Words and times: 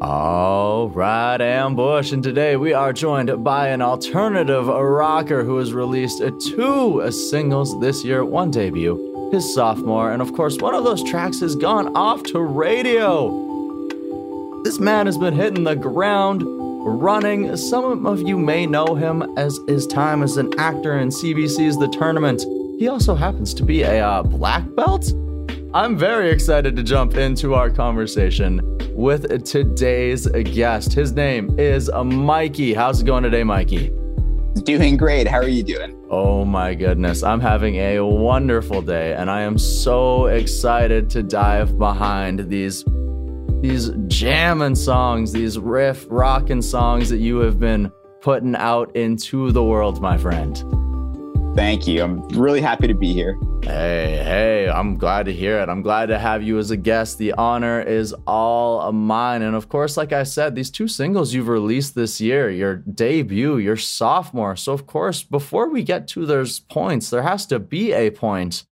All 0.00 0.90
right, 0.90 1.40
Ambush, 1.40 2.12
and 2.12 2.22
today 2.22 2.54
we 2.54 2.72
are 2.72 2.92
joined 2.92 3.42
by 3.42 3.66
an 3.68 3.82
alternative 3.82 4.68
rocker 4.68 5.42
who 5.42 5.56
has 5.56 5.72
released 5.72 6.22
two 6.54 7.10
singles 7.10 7.80
this 7.80 8.04
year, 8.04 8.24
one 8.24 8.52
debut, 8.52 9.30
his 9.32 9.52
sophomore, 9.52 10.12
and 10.12 10.22
of 10.22 10.32
course, 10.34 10.56
one 10.58 10.76
of 10.76 10.84
those 10.84 11.02
tracks 11.02 11.40
has 11.40 11.56
gone 11.56 11.96
off 11.96 12.22
to 12.24 12.40
radio. 12.40 13.28
This 14.62 14.78
man 14.78 15.06
has 15.06 15.18
been 15.18 15.34
hitting 15.34 15.64
the 15.64 15.74
ground 15.74 16.44
running. 16.46 17.56
Some 17.56 18.06
of 18.06 18.22
you 18.22 18.38
may 18.38 18.66
know 18.66 18.94
him 18.94 19.22
as 19.36 19.58
his 19.66 19.84
time 19.84 20.22
as 20.22 20.36
an 20.36 20.52
actor 20.60 20.96
in 20.96 21.08
CBC's 21.08 21.76
The 21.76 21.88
Tournament. 21.88 22.40
He 22.78 22.86
also 22.86 23.16
happens 23.16 23.52
to 23.54 23.64
be 23.64 23.82
a 23.82 24.00
uh, 24.06 24.22
black 24.22 24.62
belt. 24.76 25.12
I'm 25.74 25.98
very 25.98 26.30
excited 26.30 26.76
to 26.76 26.82
jump 26.82 27.18
into 27.18 27.52
our 27.52 27.68
conversation 27.68 28.62
with 28.94 29.44
today's 29.44 30.26
guest. 30.26 30.94
His 30.94 31.12
name 31.12 31.60
is 31.60 31.90
Mikey. 31.92 32.72
How's 32.72 33.02
it 33.02 33.04
going 33.04 33.22
today, 33.22 33.44
Mikey? 33.44 33.92
Doing 34.64 34.96
great. 34.96 35.28
How 35.28 35.36
are 35.36 35.46
you 35.46 35.62
doing? 35.62 35.94
Oh 36.08 36.46
my 36.46 36.74
goodness. 36.74 37.22
I'm 37.22 37.40
having 37.40 37.74
a 37.74 38.00
wonderful 38.00 38.80
day 38.80 39.12
and 39.12 39.30
I 39.30 39.42
am 39.42 39.58
so 39.58 40.24
excited 40.26 41.10
to 41.10 41.22
dive 41.22 41.78
behind 41.78 42.48
these 42.48 42.82
these 43.60 43.90
jamming 44.06 44.74
songs, 44.74 45.32
these 45.32 45.58
riff 45.58 46.06
rocking 46.08 46.62
songs 46.62 47.10
that 47.10 47.18
you 47.18 47.40
have 47.40 47.60
been 47.60 47.92
putting 48.22 48.56
out 48.56 48.96
into 48.96 49.52
the 49.52 49.62
world, 49.62 50.00
my 50.00 50.16
friend. 50.16 50.56
Thank 51.58 51.88
you. 51.88 52.04
I'm 52.04 52.20
really 52.28 52.60
happy 52.60 52.86
to 52.86 52.94
be 52.94 53.12
here. 53.12 53.36
Hey, 53.64 54.22
hey, 54.22 54.70
I'm 54.70 54.96
glad 54.96 55.26
to 55.26 55.32
hear 55.32 55.58
it. 55.58 55.68
I'm 55.68 55.82
glad 55.82 56.06
to 56.06 56.16
have 56.16 56.40
you 56.40 56.56
as 56.56 56.70
a 56.70 56.76
guest. 56.76 57.18
The 57.18 57.32
honor 57.32 57.80
is 57.80 58.14
all 58.28 58.92
mine. 58.92 59.42
And 59.42 59.56
of 59.56 59.68
course, 59.68 59.96
like 59.96 60.12
I 60.12 60.22
said, 60.22 60.54
these 60.54 60.70
two 60.70 60.86
singles 60.86 61.34
you've 61.34 61.48
released 61.48 61.96
this 61.96 62.20
year, 62.20 62.48
your 62.48 62.76
debut, 62.76 63.56
your 63.56 63.76
sophomore. 63.76 64.54
So, 64.54 64.72
of 64.72 64.86
course, 64.86 65.24
before 65.24 65.68
we 65.68 65.82
get 65.82 66.06
to 66.08 66.26
those 66.26 66.60
points, 66.60 67.10
there 67.10 67.22
has 67.22 67.44
to 67.46 67.58
be 67.58 67.92
a 67.92 68.12
point 68.12 68.64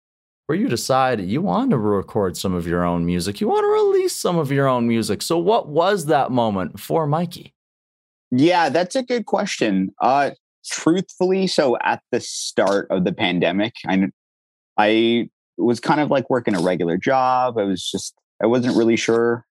where 0.46 0.56
you 0.56 0.68
decide 0.68 1.20
you 1.20 1.42
want 1.42 1.70
to 1.70 1.78
record 1.78 2.36
some 2.36 2.54
of 2.54 2.68
your 2.68 2.84
own 2.84 3.04
music, 3.04 3.40
you 3.40 3.48
want 3.48 3.64
to 3.64 3.96
release 3.96 4.14
some 4.14 4.38
of 4.38 4.52
your 4.52 4.68
own 4.68 4.86
music. 4.86 5.22
So, 5.22 5.38
what 5.38 5.66
was 5.66 6.06
that 6.06 6.30
moment 6.30 6.78
for 6.78 7.08
Mikey? 7.08 7.52
Yeah, 8.30 8.68
that's 8.68 8.94
a 8.94 9.02
good 9.02 9.26
question. 9.26 9.92
Uh, 10.00 10.30
truthfully, 10.68 11.46
so 11.46 11.76
at 11.82 12.00
the 12.12 12.20
start 12.20 12.88
of 12.90 13.04
the 13.04 13.12
pandemic, 13.12 13.74
I, 13.86 14.08
I 14.76 15.28
was 15.58 15.80
kind 15.80 16.00
of 16.00 16.10
like 16.10 16.28
working 16.30 16.54
a 16.54 16.60
regular 16.60 16.96
job. 16.96 17.58
I 17.58 17.64
was 17.64 17.88
just, 17.88 18.14
I 18.42 18.46
wasn't 18.46 18.76
really 18.76 18.96
sure. 18.96 19.44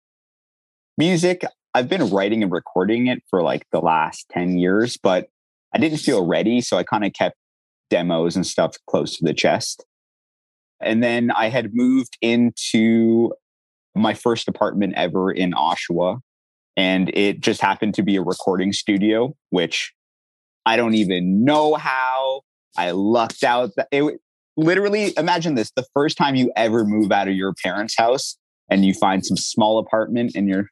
Music, 0.99 1.45
I've 1.75 1.89
been 1.89 2.11
writing 2.11 2.43
and 2.43 2.53
recording 2.53 3.09
it 3.09 3.23
for 3.29 3.43
like 3.43 3.67
the 3.73 3.81
last 3.81 4.29
10 4.31 4.59
years, 4.59 4.97
but 4.97 5.29
I 5.75 5.79
didn't 5.79 5.99
feel 5.99 6.25
ready. 6.25 6.61
So 6.61 6.77
I 6.77 6.85
kind 6.85 7.05
of 7.05 7.13
kept 7.13 7.37
demos 7.91 8.37
and 8.37 8.47
stuff 8.47 8.77
close 8.89 9.17
to 9.17 9.25
the 9.25 9.35
chest. 9.35 9.85
And 10.81 11.03
then 11.03 11.31
I 11.31 11.49
had 11.49 11.75
moved 11.75 12.17
into 12.21 13.33
my 13.95 14.15
first 14.15 14.49
apartment 14.49 14.95
ever 14.97 15.31
in 15.31 15.53
Oshawa. 15.53 16.21
And 16.77 17.11
it 17.15 17.41
just 17.41 17.61
happened 17.61 17.95
to 17.95 18.03
be 18.03 18.17
a 18.17 18.23
recording 18.23 18.73
studio, 18.73 19.35
which 19.51 19.93
I 20.67 20.77
don't 20.77 20.95
even 20.95 21.45
know 21.45 21.75
how. 21.75 22.43
I 22.77 22.91
lucked 22.91 23.45
out. 23.45 23.71
It, 23.93 24.21
literally, 24.57 25.13
imagine 25.17 25.55
this 25.55 25.71
the 25.77 25.87
first 25.95 26.17
time 26.17 26.35
you 26.35 26.51
ever 26.57 26.85
move 26.85 27.13
out 27.13 27.29
of 27.29 27.35
your 27.35 27.55
parents' 27.63 27.95
house 27.97 28.37
and 28.69 28.85
you 28.85 28.95
find 28.95 29.25
some 29.25 29.37
small 29.37 29.79
apartment 29.79 30.33
and 30.35 30.49
you're, 30.49 30.67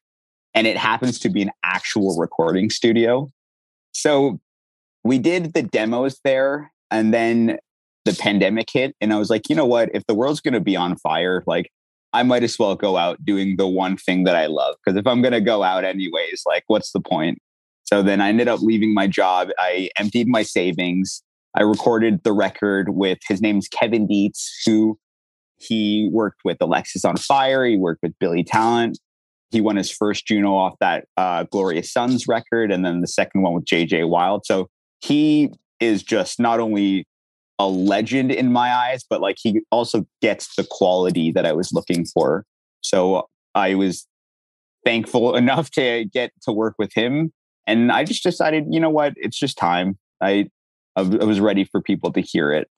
and 0.54 0.66
it 0.66 0.76
happens 0.76 1.18
to 1.20 1.28
be 1.28 1.42
an 1.42 1.50
actual 1.62 2.18
recording 2.18 2.70
studio. 2.70 3.30
So 3.92 4.40
we 5.04 5.18
did 5.18 5.52
the 5.54 5.62
demos 5.62 6.20
there. 6.24 6.72
And 6.90 7.12
then 7.14 7.58
the 8.04 8.12
pandemic 8.12 8.68
hit 8.70 8.94
and 9.00 9.12
I 9.12 9.18
was 9.18 9.30
like, 9.30 9.48
you 9.48 9.56
know 9.56 9.66
what? 9.66 9.90
If 9.94 10.04
the 10.06 10.14
world's 10.14 10.40
going 10.40 10.54
to 10.54 10.60
be 10.60 10.76
on 10.76 10.96
fire, 10.96 11.42
like 11.46 11.70
I 12.12 12.22
might 12.22 12.42
as 12.42 12.58
well 12.58 12.74
go 12.74 12.96
out 12.96 13.24
doing 13.24 13.56
the 13.56 13.66
one 13.66 13.96
thing 13.96 14.24
that 14.24 14.36
I 14.36 14.46
love. 14.46 14.74
Because 14.84 14.98
if 14.98 15.06
I'm 15.06 15.22
going 15.22 15.32
to 15.32 15.40
go 15.40 15.62
out 15.62 15.84
anyways, 15.84 16.42
like 16.46 16.64
what's 16.66 16.92
the 16.92 17.00
point? 17.00 17.38
So 17.84 18.02
then 18.02 18.20
I 18.20 18.28
ended 18.28 18.48
up 18.48 18.60
leaving 18.60 18.94
my 18.94 19.06
job. 19.06 19.48
I 19.58 19.90
emptied 19.98 20.28
my 20.28 20.42
savings. 20.42 21.22
I 21.54 21.62
recorded 21.62 22.22
the 22.24 22.32
record 22.32 22.90
with 22.90 23.18
his 23.28 23.42
name's 23.42 23.68
Kevin 23.68 24.06
Dietz, 24.06 24.62
who 24.64 24.98
he 25.58 26.08
worked 26.12 26.40
with 26.44 26.58
Alexisonfire. 26.58 27.68
He 27.68 27.76
worked 27.76 28.02
with 28.02 28.18
Billy 28.18 28.42
Talent. 28.42 28.98
He 29.50 29.60
won 29.60 29.76
his 29.76 29.90
first 29.90 30.26
Juno 30.26 30.54
off 30.54 30.74
that 30.80 31.04
uh, 31.16 31.44
Glorious 31.44 31.92
Sons 31.92 32.26
record, 32.26 32.72
and 32.72 32.84
then 32.84 33.02
the 33.02 33.06
second 33.06 33.42
one 33.42 33.52
with 33.52 33.66
JJ 33.66 34.08
Wilde. 34.08 34.46
So 34.46 34.68
he 35.00 35.50
is 35.78 36.02
just 36.02 36.40
not 36.40 36.58
only 36.58 37.06
a 37.58 37.68
legend 37.68 38.32
in 38.32 38.50
my 38.50 38.74
eyes, 38.74 39.04
but 39.08 39.20
like 39.20 39.36
he 39.38 39.60
also 39.70 40.06
gets 40.22 40.54
the 40.56 40.66
quality 40.68 41.30
that 41.32 41.44
I 41.44 41.52
was 41.52 41.72
looking 41.72 42.06
for. 42.06 42.44
So 42.80 43.28
I 43.54 43.74
was 43.74 44.06
thankful 44.84 45.36
enough 45.36 45.70
to 45.72 46.06
get 46.06 46.32
to 46.42 46.52
work 46.52 46.74
with 46.78 46.92
him. 46.94 47.32
And 47.66 47.92
I 47.92 48.04
just 48.04 48.22
decided, 48.22 48.66
you 48.70 48.80
know 48.80 48.90
what, 48.90 49.14
it's 49.16 49.38
just 49.38 49.56
time. 49.56 49.98
I 50.20 50.48
I 50.96 51.02
was 51.02 51.40
ready 51.40 51.64
for 51.64 51.80
people 51.80 52.12
to 52.12 52.20
hear 52.20 52.52
it. 52.52 52.68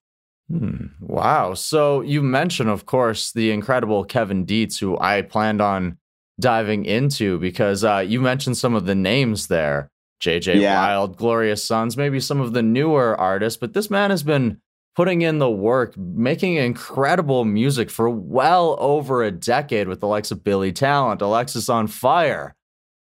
Hmm. 0.49 0.87
Wow. 1.01 1.53
So 1.53 2.01
you 2.01 2.21
mentioned, 2.21 2.69
of 2.69 2.85
course, 2.85 3.31
the 3.31 3.51
incredible 3.51 4.05
Kevin 4.05 4.45
Dietz, 4.45 4.79
who 4.79 4.97
I 4.99 5.21
planned 5.21 5.61
on 5.61 5.97
diving 6.39 6.85
into 6.85 7.39
because 7.39 7.83
uh, 7.83 8.03
you 8.05 8.21
mentioned 8.21 8.57
some 8.57 8.75
of 8.75 8.85
the 8.85 8.95
names 8.95 9.47
there. 9.47 9.89
JJ 10.21 10.61
yeah. 10.61 10.87
Wilde, 10.87 11.17
Glorious 11.17 11.63
Sons, 11.63 11.97
maybe 11.97 12.19
some 12.19 12.39
of 12.39 12.53
the 12.53 12.63
newer 12.63 13.19
artists, 13.19 13.57
but 13.57 13.73
this 13.73 13.89
man 13.89 14.11
has 14.11 14.23
been 14.23 14.61
putting 14.95 15.21
in 15.21 15.39
the 15.39 15.49
work, 15.49 15.97
making 15.97 16.55
incredible 16.55 17.43
music 17.43 17.89
for 17.89 18.09
well 18.09 18.77
over 18.79 19.23
a 19.23 19.31
decade 19.31 19.87
with 19.87 19.99
the 19.99 20.07
likes 20.07 20.31
of 20.31 20.43
Billy 20.43 20.71
Talent, 20.71 21.21
Alexisonfire. 21.21 22.53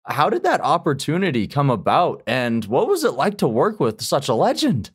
How 0.05 0.29
did 0.29 0.43
that 0.43 0.61
opportunity 0.61 1.47
come 1.47 1.69
about? 1.69 2.23
And 2.27 2.65
what 2.65 2.87
was 2.87 3.03
it 3.03 3.11
like 3.11 3.37
to 3.37 3.47
work 3.47 3.79
with 3.79 4.01
such 4.01 4.27
a 4.27 4.33
legend? 4.33 4.91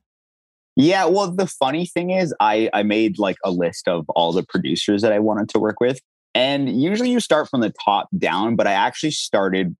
Yeah, 0.77 1.07
well, 1.07 1.33
the 1.33 1.47
funny 1.47 1.87
thing 1.87 2.11
is, 2.11 2.35
I, 2.39 2.71
I 2.73 2.83
made 2.85 3.19
like 3.19 3.37
a 3.45 3.51
list 3.51 3.89
of 3.89 4.09
all 4.11 4.33
the 4.33 4.45
producers 4.45 5.03
that 5.03 5.13
I 5.13 5.19
wanted 5.19 5.49
to 5.51 5.59
work 5.59 5.81
with. 5.81 6.01
And 6.35 6.81
usually 6.81 7.11
you 7.11 7.21
start 7.21 7.49
from 7.49 7.63
the 7.63 7.73
top 7.85 8.09
down, 8.17 8.55
but 8.55 8.67
I 8.67 8.73
actually 8.73 9.11
started 9.11 9.75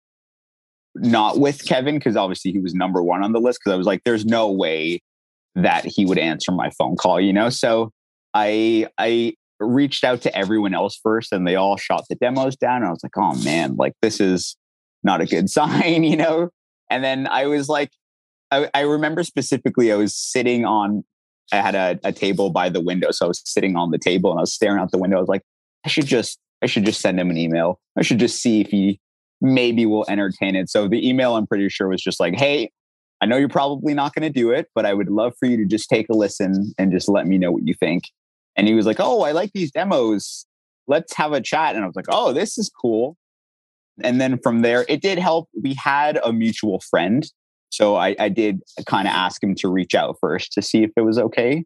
not 0.95 1.39
with 1.39 1.65
Kevin 1.65 1.95
because 1.95 2.17
obviously 2.17 2.51
he 2.51 2.59
was 2.59 2.73
number 2.73 3.01
one 3.01 3.23
on 3.23 3.31
the 3.31 3.39
list 3.39 3.59
because 3.59 3.73
I 3.73 3.77
was 3.77 3.87
like, 3.87 4.03
there's 4.03 4.25
no 4.25 4.51
way 4.51 5.01
that 5.55 5.85
he 5.85 6.05
would 6.05 6.17
answer 6.17 6.51
my 6.51 6.69
phone 6.71 6.95
call, 6.95 7.19
you 7.19 7.31
know? 7.31 7.49
So 7.49 7.91
I 8.33 8.87
I 8.97 9.35
reached 9.59 10.03
out 10.03 10.21
to 10.21 10.37
everyone 10.37 10.73
else 10.73 10.99
first 11.01 11.31
and 11.31 11.47
they 11.47 11.55
all 11.55 11.77
shot 11.77 12.05
the 12.09 12.15
demos 12.15 12.55
down. 12.55 12.77
And 12.77 12.85
I 12.85 12.89
was 12.89 13.03
like, 13.03 13.17
oh 13.17 13.35
man, 13.43 13.75
like 13.75 13.93
this 14.01 14.19
is 14.19 14.57
not 15.03 15.21
a 15.21 15.25
good 15.25 15.49
sign, 15.49 16.03
you 16.03 16.17
know? 16.17 16.49
And 16.89 17.03
then 17.03 17.27
I 17.27 17.45
was 17.45 17.69
like, 17.69 17.91
I, 18.51 18.69
I 18.73 18.81
remember 18.81 19.23
specifically 19.23 19.91
I 19.91 19.95
was 19.95 20.15
sitting 20.15 20.65
on 20.65 21.03
I 21.51 21.57
had 21.57 21.75
a, 21.75 21.99
a 22.03 22.11
table 22.11 22.51
by 22.51 22.69
the 22.69 22.79
window. 22.79 23.09
So 23.11 23.25
I 23.25 23.27
was 23.27 23.41
sitting 23.43 23.75
on 23.75 23.89
the 23.89 23.97
table 23.97 24.29
and 24.29 24.39
I 24.39 24.41
was 24.41 24.53
staring 24.53 24.79
out 24.79 24.91
the 24.91 24.99
window. 24.99 25.17
I 25.17 25.19
was 25.19 25.29
like, 25.29 25.41
I 25.85 25.89
should 25.89 26.05
just 26.05 26.39
I 26.61 26.65
should 26.65 26.85
just 26.85 27.01
send 27.01 27.19
him 27.19 27.29
an 27.29 27.37
email. 27.37 27.79
I 27.97 28.01
should 28.01 28.19
just 28.19 28.41
see 28.41 28.61
if 28.61 28.67
he 28.67 28.99
maybe 29.41 29.85
will 29.85 30.05
entertain 30.09 30.55
it. 30.55 30.69
So 30.69 30.87
the 30.87 31.07
email 31.07 31.35
I'm 31.35 31.47
pretty 31.47 31.69
sure 31.69 31.87
was 31.87 32.01
just 32.01 32.19
like, 32.19 32.35
hey, 32.35 32.71
I 33.21 33.25
know 33.25 33.37
you're 33.37 33.49
probably 33.49 33.93
not 33.93 34.13
going 34.13 34.31
to 34.31 34.39
do 34.39 34.51
it, 34.51 34.67
but 34.75 34.85
I 34.85 34.93
would 34.93 35.09
love 35.09 35.33
for 35.39 35.45
you 35.45 35.57
to 35.57 35.65
just 35.65 35.89
take 35.89 36.07
a 36.09 36.13
listen 36.13 36.73
and 36.77 36.91
just 36.91 37.09
let 37.09 37.27
me 37.27 37.37
know 37.37 37.51
what 37.51 37.67
you 37.67 37.73
think. 37.73 38.03
And 38.55 38.67
he 38.67 38.73
was 38.73 38.85
like, 38.85 38.99
Oh, 38.99 39.21
I 39.21 39.31
like 39.31 39.51
these 39.53 39.71
demos. 39.71 40.45
Let's 40.87 41.15
have 41.15 41.33
a 41.33 41.41
chat. 41.41 41.75
And 41.75 41.83
I 41.83 41.87
was 41.87 41.95
like, 41.95 42.07
Oh, 42.09 42.33
this 42.33 42.57
is 42.57 42.69
cool. 42.69 43.17
And 44.03 44.19
then 44.19 44.39
from 44.39 44.61
there, 44.61 44.85
it 44.87 45.01
did 45.01 45.19
help. 45.19 45.49
We 45.61 45.73
had 45.73 46.19
a 46.23 46.33
mutual 46.33 46.81
friend. 46.89 47.25
So 47.69 47.95
I, 47.95 48.15
I 48.19 48.29
did 48.29 48.61
kind 48.85 49.07
of 49.07 49.13
ask 49.13 49.43
him 49.43 49.55
to 49.55 49.69
reach 49.69 49.93
out 49.93 50.17
first 50.19 50.53
to 50.53 50.61
see 50.61 50.83
if 50.83 50.91
it 50.95 51.01
was 51.01 51.17
okay. 51.19 51.65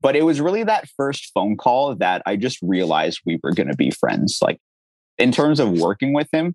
But 0.00 0.16
it 0.16 0.22
was 0.22 0.40
really 0.40 0.64
that 0.64 0.88
first 0.96 1.30
phone 1.34 1.56
call 1.56 1.94
that 1.96 2.22
I 2.26 2.36
just 2.36 2.58
realized 2.62 3.20
we 3.26 3.38
were 3.42 3.52
going 3.52 3.68
to 3.68 3.76
be 3.76 3.90
friends. 3.90 4.38
Like 4.42 4.58
in 5.18 5.30
terms 5.30 5.60
of 5.60 5.70
working 5.70 6.14
with 6.14 6.28
him, 6.32 6.54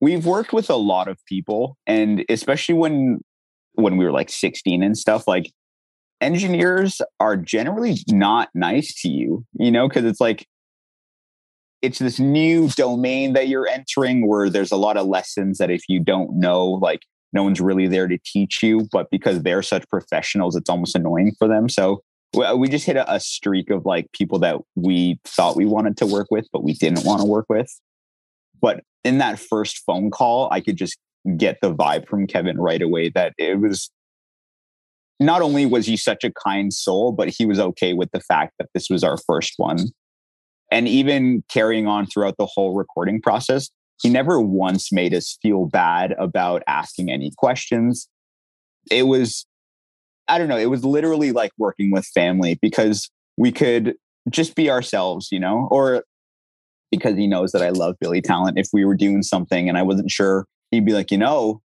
we've 0.00 0.26
worked 0.26 0.52
with 0.52 0.68
a 0.70 0.76
lot 0.76 1.08
of 1.08 1.18
people. 1.26 1.76
And 1.86 2.24
especially 2.28 2.74
when 2.74 3.20
when 3.76 3.96
we 3.96 4.04
were 4.04 4.12
like 4.12 4.30
16 4.30 4.82
and 4.82 4.96
stuff, 4.96 5.26
like 5.26 5.50
engineers 6.20 7.00
are 7.20 7.36
generally 7.36 7.96
not 8.08 8.48
nice 8.54 8.94
to 9.02 9.08
you, 9.08 9.44
you 9.58 9.70
know, 9.70 9.88
because 9.88 10.04
it's 10.04 10.20
like, 10.20 10.46
it's 11.84 11.98
this 11.98 12.18
new 12.18 12.68
domain 12.70 13.34
that 13.34 13.48
you're 13.48 13.68
entering 13.68 14.26
where 14.26 14.48
there's 14.48 14.72
a 14.72 14.76
lot 14.76 14.96
of 14.96 15.06
lessons 15.06 15.58
that 15.58 15.70
if 15.70 15.82
you 15.86 16.00
don't 16.00 16.34
know, 16.38 16.66
like 16.66 17.00
no 17.34 17.42
one's 17.42 17.60
really 17.60 17.86
there 17.86 18.08
to 18.08 18.18
teach 18.24 18.62
you. 18.62 18.88
But 18.90 19.10
because 19.10 19.42
they're 19.42 19.62
such 19.62 19.86
professionals, 19.90 20.56
it's 20.56 20.70
almost 20.70 20.96
annoying 20.96 21.34
for 21.38 21.46
them. 21.46 21.68
So 21.68 22.02
we 22.56 22.68
just 22.68 22.86
hit 22.86 22.96
a, 22.96 23.20
streak 23.20 23.68
of 23.70 23.84
like 23.84 24.10
people 24.12 24.38
that 24.40 24.56
we 24.74 25.20
thought 25.24 25.56
we 25.56 25.66
wanted 25.66 25.98
to 25.98 26.06
work 26.06 26.28
with, 26.30 26.48
but 26.52 26.64
we 26.64 26.72
didn't 26.72 27.04
want 27.04 27.20
to 27.20 27.26
work 27.26 27.46
with. 27.50 27.68
But 28.60 28.82
in 29.04 29.18
that 29.18 29.38
first 29.38 29.82
phone 29.84 30.10
call, 30.10 30.48
I 30.50 30.60
could 30.60 30.76
just 30.76 30.98
get 31.36 31.58
the 31.60 31.72
vibe 31.72 32.08
from 32.08 32.26
Kevin 32.26 32.58
right 32.58 32.80
away 32.80 33.10
that 33.10 33.34
it 33.36 33.60
was 33.60 33.90
not 35.20 35.42
only 35.42 35.66
was 35.66 35.86
he 35.86 35.96
such 35.96 36.24
a 36.24 36.32
kind 36.32 36.72
soul, 36.72 37.12
but 37.12 37.28
he 37.28 37.44
was 37.44 37.60
okay 37.60 37.92
with 37.92 38.10
the 38.12 38.20
fact 38.20 38.54
that 38.58 38.68
this 38.74 38.88
was 38.88 39.04
our 39.04 39.18
first 39.26 39.54
one. 39.58 39.78
And 40.74 40.88
even 40.88 41.44
carrying 41.48 41.86
on 41.86 42.04
throughout 42.04 42.34
the 42.36 42.46
whole 42.46 42.74
recording 42.74 43.22
process, 43.22 43.70
he 44.02 44.08
never 44.10 44.40
once 44.40 44.90
made 44.90 45.14
us 45.14 45.38
feel 45.40 45.66
bad 45.66 46.16
about 46.18 46.64
asking 46.66 47.12
any 47.12 47.30
questions. 47.38 48.08
It 48.90 49.04
was, 49.04 49.46
I 50.26 50.36
don't 50.36 50.48
know, 50.48 50.58
it 50.58 50.70
was 50.70 50.84
literally 50.84 51.30
like 51.30 51.52
working 51.58 51.92
with 51.92 52.04
family 52.06 52.58
because 52.60 53.08
we 53.36 53.52
could 53.52 53.94
just 54.30 54.56
be 54.56 54.68
ourselves, 54.68 55.28
you 55.30 55.38
know, 55.38 55.68
or 55.70 56.02
because 56.90 57.16
he 57.16 57.28
knows 57.28 57.52
that 57.52 57.62
I 57.62 57.70
love 57.70 57.94
Billy 58.00 58.20
Talent. 58.20 58.58
If 58.58 58.70
we 58.72 58.84
were 58.84 58.96
doing 58.96 59.22
something 59.22 59.68
and 59.68 59.78
I 59.78 59.82
wasn't 59.82 60.10
sure, 60.10 60.44
he'd 60.72 60.84
be 60.84 60.92
like, 60.92 61.12
you 61.12 61.18
know, 61.18 61.62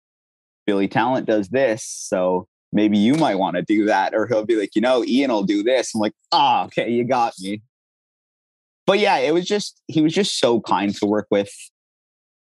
Billy 0.65 0.89
Talent 0.89 1.27
does 1.27 1.47
this. 1.47 1.81
So 1.85 2.45
maybe 2.73 2.97
you 2.97 3.15
might 3.15 3.35
want 3.35 3.55
to 3.55 3.61
do 3.61 3.85
that. 3.85 4.13
Or 4.13 4.27
he'll 4.27 4.45
be 4.45 4.57
like, 4.57 4.75
you 4.75 4.81
know, 4.81 5.05
Ian 5.05 5.31
will 5.31 5.43
do 5.43 5.63
this. 5.63 5.95
I'm 5.95 6.01
like, 6.01 6.13
ah, 6.33 6.63
oh, 6.63 6.65
okay, 6.65 6.89
you 6.89 7.05
got 7.05 7.31
me. 7.39 7.61
But 8.87 8.99
yeah, 8.99 9.17
it 9.17 9.33
was 9.33 9.45
just, 9.45 9.79
he 9.87 10.01
was 10.01 10.13
just 10.13 10.39
so 10.39 10.61
kind 10.61 10.95
to 10.95 11.05
work 11.05 11.27
with. 11.29 11.51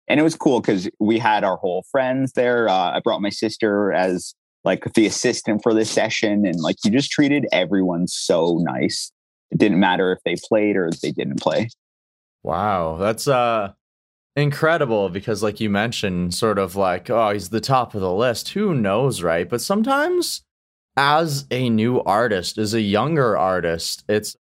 And 0.09 0.21
it 0.21 0.23
was 0.23 0.35
cool 0.35 0.61
because 0.61 0.91
we 1.01 1.19
had 1.19 1.45
our 1.45 1.57
whole 1.57 1.85
friends 1.91 2.33
there. 2.33 2.69
Uh, 2.69 2.91
I 2.91 3.01
brought 3.01 3.23
my 3.23 3.31
sister 3.31 3.93
as 3.93 4.35
like 4.65 4.93
the 4.95 5.07
assistant 5.07 5.63
for 5.63 5.73
this 5.73 5.91
session. 5.91 6.45
And 6.45 6.61
like, 6.61 6.77
you 6.85 6.91
just 6.91 7.11
treated 7.11 7.47
everyone 7.53 8.09
so 8.09 8.59
nice. 8.61 9.11
It 9.51 9.59
didn't 9.59 9.79
matter 9.79 10.13
if 10.13 10.19
they 10.25 10.37
played 10.47 10.77
or 10.77 10.91
they 11.03 11.13
didn't 11.13 11.41
play. 11.41 11.71
Wow. 12.43 12.99
That's, 12.99 13.27
uh, 13.27 13.73
incredible 14.37 15.09
because 15.11 15.43
like 15.45 15.61
you 15.61 15.71
mentioned 15.71 16.35
sort 16.35 16.59
of 16.59 16.75
like 16.75 17.09
oh 17.09 17.31
he's 17.31 17.51
the 17.51 17.61
top 17.61 17.95
of 17.95 18.01
the 18.01 18.13
list 18.13 18.49
who 18.49 18.75
knows 18.75 19.23
right 19.23 19.49
but 19.49 19.61
sometimes 19.61 20.43
as 20.97 21.47
a 21.53 21.71
new 21.71 22.03
artist 22.03 22.59
as 22.59 22.75
a 22.75 22.81
younger 22.81 23.39
artist 23.39 24.03
it's 24.09 24.37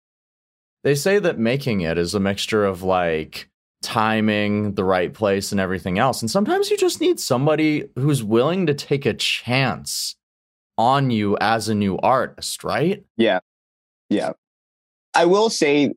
they 0.84 0.94
say 0.94 1.18
that 1.18 1.38
making 1.38 1.80
it 1.80 1.98
is 1.98 2.14
a 2.14 2.20
mixture 2.20 2.64
of 2.64 2.82
like 2.82 3.48
timing 3.82 4.74
the 4.74 4.84
right 4.84 5.12
place 5.12 5.52
and 5.52 5.60
everything 5.60 5.98
else 5.98 6.22
and 6.22 6.30
sometimes 6.30 6.70
you 6.70 6.76
just 6.76 7.00
need 7.00 7.20
somebody 7.20 7.84
who's 7.96 8.22
willing 8.24 8.66
to 8.66 8.72
take 8.72 9.04
a 9.04 9.12
chance 9.12 10.16
on 10.78 11.10
you 11.10 11.36
as 11.40 11.68
a 11.68 11.74
new 11.74 11.98
artist 11.98 12.64
right 12.64 13.04
yeah 13.18 13.40
yeah 14.08 14.32
i 15.14 15.26
will 15.26 15.50
say 15.50 15.92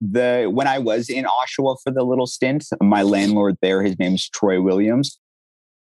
the 0.00 0.50
when 0.52 0.66
I 0.66 0.78
was 0.78 1.08
in 1.08 1.24
Oshawa 1.24 1.76
for 1.82 1.90
the 1.92 2.02
little 2.02 2.26
stint, 2.26 2.66
my 2.80 3.02
landlord 3.02 3.56
there, 3.62 3.82
his 3.82 3.98
name's 3.98 4.28
Troy 4.28 4.60
Williams. 4.60 5.18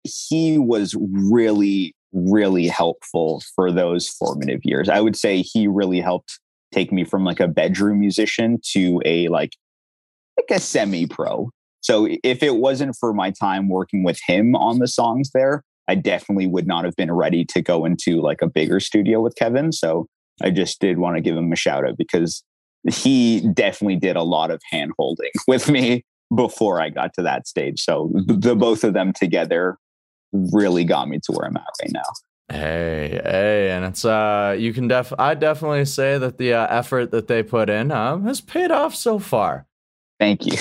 He 0.03 0.57
was 0.57 0.95
really, 0.99 1.95
really 2.11 2.67
helpful 2.67 3.41
for 3.55 3.71
those 3.71 4.09
formative 4.09 4.61
years. 4.63 4.89
I 4.89 4.99
would 4.99 5.15
say 5.15 5.41
he 5.41 5.67
really 5.67 6.01
helped 6.01 6.39
take 6.71 6.91
me 6.91 7.03
from 7.03 7.23
like 7.23 7.39
a 7.39 7.47
bedroom 7.47 8.00
musician 8.00 8.59
to 8.73 9.01
a 9.06 9.27
like 9.27 9.53
like 10.38 10.57
a 10.57 10.62
semi-pro. 10.62 11.50
So 11.81 12.07
if 12.23 12.41
it 12.44 12.56
wasn't 12.57 12.95
for 13.00 13.13
my 13.13 13.31
time 13.31 13.68
working 13.69 14.03
with 14.03 14.19
him 14.25 14.56
on 14.56 14.79
the 14.79 14.88
songs 14.88 15.31
there, 15.33 15.63
I 15.88 15.95
definitely 15.95 16.47
would 16.47 16.68
not 16.68 16.85
have 16.85 16.95
been 16.95 17.12
ready 17.12 17.44
to 17.45 17.62
go 17.62 17.85
into 17.85 18.21
like 18.21 18.41
a 18.41 18.47
bigger 18.47 18.79
studio 18.79 19.19
with 19.19 19.35
Kevin. 19.35 19.71
So 19.71 20.07
I 20.41 20.51
just 20.51 20.79
did 20.79 21.00
want 21.00 21.18
to 21.18 21.21
give 21.21 21.35
him 21.35 21.51
a 21.51 21.56
shout 21.56 21.85
out 21.85 21.97
because 21.97 22.44
he 22.89 23.41
definitely 23.53 23.97
did 23.97 24.15
a 24.15 24.24
lot 24.24 24.51
of 24.51 24.62
hand 24.71 24.91
holding 24.97 25.31
with 25.47 25.69
me 25.69 26.03
before 26.33 26.81
I 26.81 26.89
got 26.89 27.13
to 27.15 27.24
that 27.24 27.47
stage. 27.47 27.81
So 27.81 28.12
the 28.13 28.56
both 28.56 28.83
of 28.83 28.94
them 28.94 29.12
together 29.13 29.77
really 30.31 30.85
got 30.85 31.09
me 31.09 31.19
to 31.24 31.31
where 31.33 31.47
I'm 31.47 31.57
at 31.57 31.65
right 31.81 31.91
now. 31.91 32.03
Hey, 32.51 33.21
hey, 33.24 33.71
and 33.71 33.86
it's 33.86 34.03
uh, 34.03 34.56
you 34.59 34.74
can 34.74 34.89
def 34.89 35.13
I 35.18 35.36
definitely 35.36 35.86
say 35.86 36.18
that 36.18 36.38
the 36.38 36.53
uh, 36.53 36.68
effort 36.69 37.12
that 37.12 37.27
they 37.27 37.44
put 37.44 37.69
in 37.69 37.92
um 37.92 38.25
has 38.25 38.42
paid 38.42 38.71
off 38.71 38.94
so 38.94 39.19
far. 39.19 39.65
Thank 40.19 40.45
you. 40.45 40.57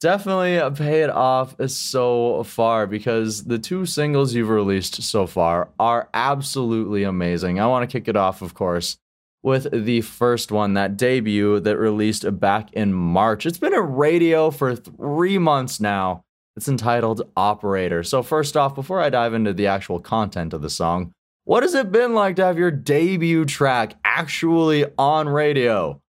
Definitely 0.00 0.58
paid 0.74 1.10
off 1.10 1.54
so 1.70 2.42
far 2.42 2.88
because 2.88 3.44
the 3.44 3.60
two 3.60 3.86
singles 3.86 4.34
you've 4.34 4.48
released 4.48 5.00
so 5.00 5.28
far 5.28 5.68
are 5.78 6.08
absolutely 6.12 7.04
amazing. 7.04 7.60
I 7.60 7.68
want 7.68 7.88
to 7.88 7.92
kick 8.00 8.08
it 8.08 8.16
off, 8.16 8.42
of 8.42 8.52
course, 8.52 8.96
with 9.44 9.70
the 9.70 10.00
first 10.00 10.50
one, 10.50 10.74
that 10.74 10.96
debut 10.96 11.60
that 11.60 11.78
released 11.78 12.40
back 12.40 12.72
in 12.72 12.92
March. 12.92 13.46
It's 13.46 13.58
been 13.58 13.74
a 13.74 13.80
radio 13.80 14.50
for 14.50 14.74
three 14.74 15.38
months 15.38 15.78
now. 15.78 16.24
It's 16.56 16.68
entitled 16.68 17.22
Operator. 17.36 18.02
So, 18.02 18.22
first 18.22 18.56
off, 18.56 18.74
before 18.74 19.00
I 19.00 19.10
dive 19.10 19.34
into 19.34 19.52
the 19.52 19.66
actual 19.66 20.00
content 20.00 20.52
of 20.52 20.62
the 20.62 20.70
song, 20.70 21.12
what 21.44 21.62
has 21.62 21.74
it 21.74 21.90
been 21.90 22.14
like 22.14 22.36
to 22.36 22.44
have 22.44 22.58
your 22.58 22.70
debut 22.70 23.44
track 23.44 23.94
actually 24.04 24.84
on 24.98 25.28
radio? 25.28 26.00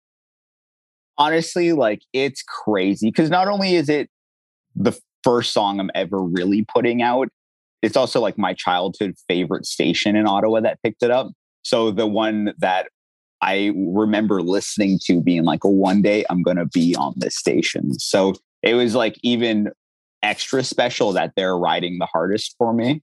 Honestly, 1.18 1.72
like 1.72 2.02
it's 2.12 2.44
crazy 2.44 3.10
because 3.10 3.30
not 3.30 3.48
only 3.48 3.76
is 3.76 3.88
it 3.88 4.10
the 4.76 5.00
first 5.24 5.54
song 5.54 5.80
I'm 5.80 5.92
ever 5.96 6.22
really 6.22 6.66
putting 6.72 7.02
out, 7.02 7.30
it's 7.82 7.96
also 7.96 8.20
like 8.20 8.38
my 8.38 8.54
childhood 8.54 9.16
favorite 9.28 9.66
station 9.66 10.16
in 10.16 10.28
Ottawa 10.28 10.62
that 10.62 10.80
picked 10.84 11.04
it 11.04 11.12
up. 11.12 11.32
So 11.64 11.92
the 11.92 12.08
one 12.08 12.54
that 12.60 12.88
I 13.42 13.74
remember 13.76 14.42
listening 14.42 15.00
to 15.06 15.22
being 15.22 15.44
like, 15.44 15.66
oh, 15.66 15.70
one 15.70 16.02
day 16.02 16.26
I'm 16.30 16.42
going 16.44 16.58
to 16.58 16.66
be 16.66 16.96
on 16.96 17.14
this 17.18 17.36
station. 17.36 17.94
So 18.00 18.34
it 18.62 18.74
was 18.74 18.96
like 18.96 19.18
even 19.22 19.70
extra 20.24 20.64
special 20.64 21.12
that 21.14 21.34
they're 21.36 21.58
riding 21.58 22.00
the 22.00 22.08
hardest 22.08 22.56
for 22.58 22.74
me. 22.74 23.02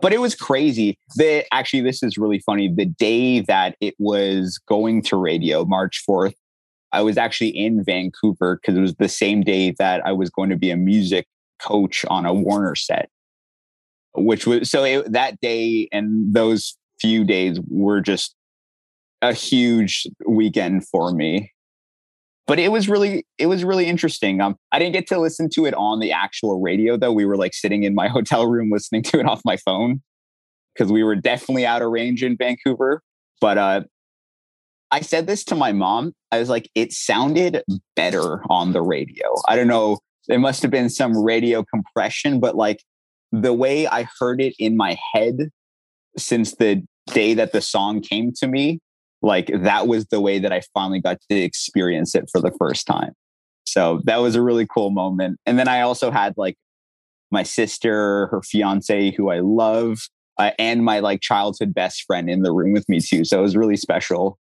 But 0.00 0.14
it 0.14 0.20
was 0.20 0.34
crazy. 0.34 0.98
The, 1.16 1.44
actually, 1.52 1.82
this 1.82 2.02
is 2.02 2.16
really 2.16 2.38
funny. 2.38 2.72
The 2.74 2.86
day 2.86 3.40
that 3.40 3.76
it 3.80 3.94
was 3.98 4.58
going 4.66 5.02
to 5.02 5.16
radio, 5.16 5.66
March 5.66 6.02
4th, 6.08 6.32
I 6.92 7.02
was 7.02 7.18
actually 7.18 7.50
in 7.50 7.84
Vancouver 7.84 8.56
because 8.56 8.76
it 8.76 8.80
was 8.80 8.94
the 8.94 9.08
same 9.08 9.42
day 9.42 9.74
that 9.78 10.04
I 10.06 10.12
was 10.12 10.30
going 10.30 10.50
to 10.50 10.56
be 10.56 10.70
a 10.70 10.76
music 10.76 11.26
coach 11.60 12.04
on 12.08 12.26
a 12.26 12.32
Warner 12.32 12.74
set, 12.74 13.10
which 14.14 14.46
was 14.46 14.70
so 14.70 14.84
it, 14.84 15.12
that 15.12 15.40
day 15.40 15.88
and 15.92 16.34
those 16.34 16.76
few 17.00 17.24
days 17.24 17.60
were 17.68 18.00
just 18.00 18.34
a 19.22 19.32
huge 19.32 20.06
weekend 20.26 20.86
for 20.88 21.12
me. 21.12 21.52
But 22.50 22.58
it 22.58 22.72
was 22.72 22.88
really, 22.88 23.24
it 23.38 23.46
was 23.46 23.62
really 23.62 23.86
interesting. 23.86 24.40
Um, 24.40 24.56
I 24.72 24.80
didn't 24.80 24.94
get 24.94 25.06
to 25.06 25.20
listen 25.20 25.48
to 25.50 25.66
it 25.66 25.74
on 25.74 26.00
the 26.00 26.10
actual 26.10 26.60
radio 26.60 26.96
though. 26.96 27.12
We 27.12 27.24
were 27.24 27.36
like 27.36 27.54
sitting 27.54 27.84
in 27.84 27.94
my 27.94 28.08
hotel 28.16 28.48
room 28.48 28.72
listening 28.72 29.04
to 29.04 29.20
it 29.20 29.26
off 29.26 29.40
my 29.44 29.56
phone 29.56 30.02
because 30.74 30.90
we 30.90 31.04
were 31.04 31.14
definitely 31.14 31.64
out 31.64 31.80
of 31.80 31.92
range 31.92 32.24
in 32.24 32.36
Vancouver. 32.36 33.02
But 33.40 33.56
uh, 33.56 33.82
I 34.90 35.00
said 35.00 35.28
this 35.28 35.44
to 35.44 35.54
my 35.54 35.70
mom. 35.70 36.12
I 36.32 36.40
was 36.40 36.48
like, 36.48 36.68
it 36.74 36.92
sounded 36.92 37.62
better 37.94 38.42
on 38.50 38.72
the 38.72 38.82
radio. 38.82 39.32
I 39.46 39.54
don't 39.54 39.68
know. 39.68 39.98
There 40.26 40.40
must 40.40 40.60
have 40.62 40.72
been 40.72 40.88
some 40.90 41.16
radio 41.16 41.62
compression, 41.62 42.40
but 42.40 42.56
like 42.56 42.82
the 43.30 43.54
way 43.54 43.86
I 43.86 44.08
heard 44.18 44.40
it 44.40 44.54
in 44.58 44.76
my 44.76 44.98
head 45.12 45.50
since 46.18 46.56
the 46.56 46.82
day 47.12 47.32
that 47.34 47.52
the 47.52 47.60
song 47.60 48.00
came 48.00 48.32
to 48.40 48.48
me 48.48 48.80
like 49.22 49.50
that 49.62 49.86
was 49.86 50.06
the 50.06 50.20
way 50.20 50.38
that 50.38 50.52
I 50.52 50.62
finally 50.74 51.00
got 51.00 51.18
to 51.30 51.36
experience 51.36 52.14
it 52.14 52.28
for 52.30 52.40
the 52.40 52.52
first 52.58 52.86
time. 52.86 53.12
So 53.64 54.00
that 54.04 54.18
was 54.18 54.34
a 54.34 54.42
really 54.42 54.66
cool 54.66 54.90
moment. 54.90 55.38
And 55.46 55.58
then 55.58 55.68
I 55.68 55.82
also 55.82 56.10
had 56.10 56.34
like 56.36 56.56
my 57.30 57.42
sister, 57.42 58.26
her 58.28 58.42
fiance, 58.42 59.12
who 59.12 59.30
I 59.30 59.40
love, 59.40 60.00
uh, 60.38 60.50
and 60.58 60.84
my 60.84 61.00
like 61.00 61.20
childhood 61.20 61.74
best 61.74 62.04
friend 62.04 62.28
in 62.28 62.42
the 62.42 62.52
room 62.52 62.72
with 62.72 62.88
me 62.88 63.00
too. 63.00 63.24
So 63.24 63.38
it 63.38 63.42
was 63.42 63.56
really 63.56 63.76
special. 63.76 64.38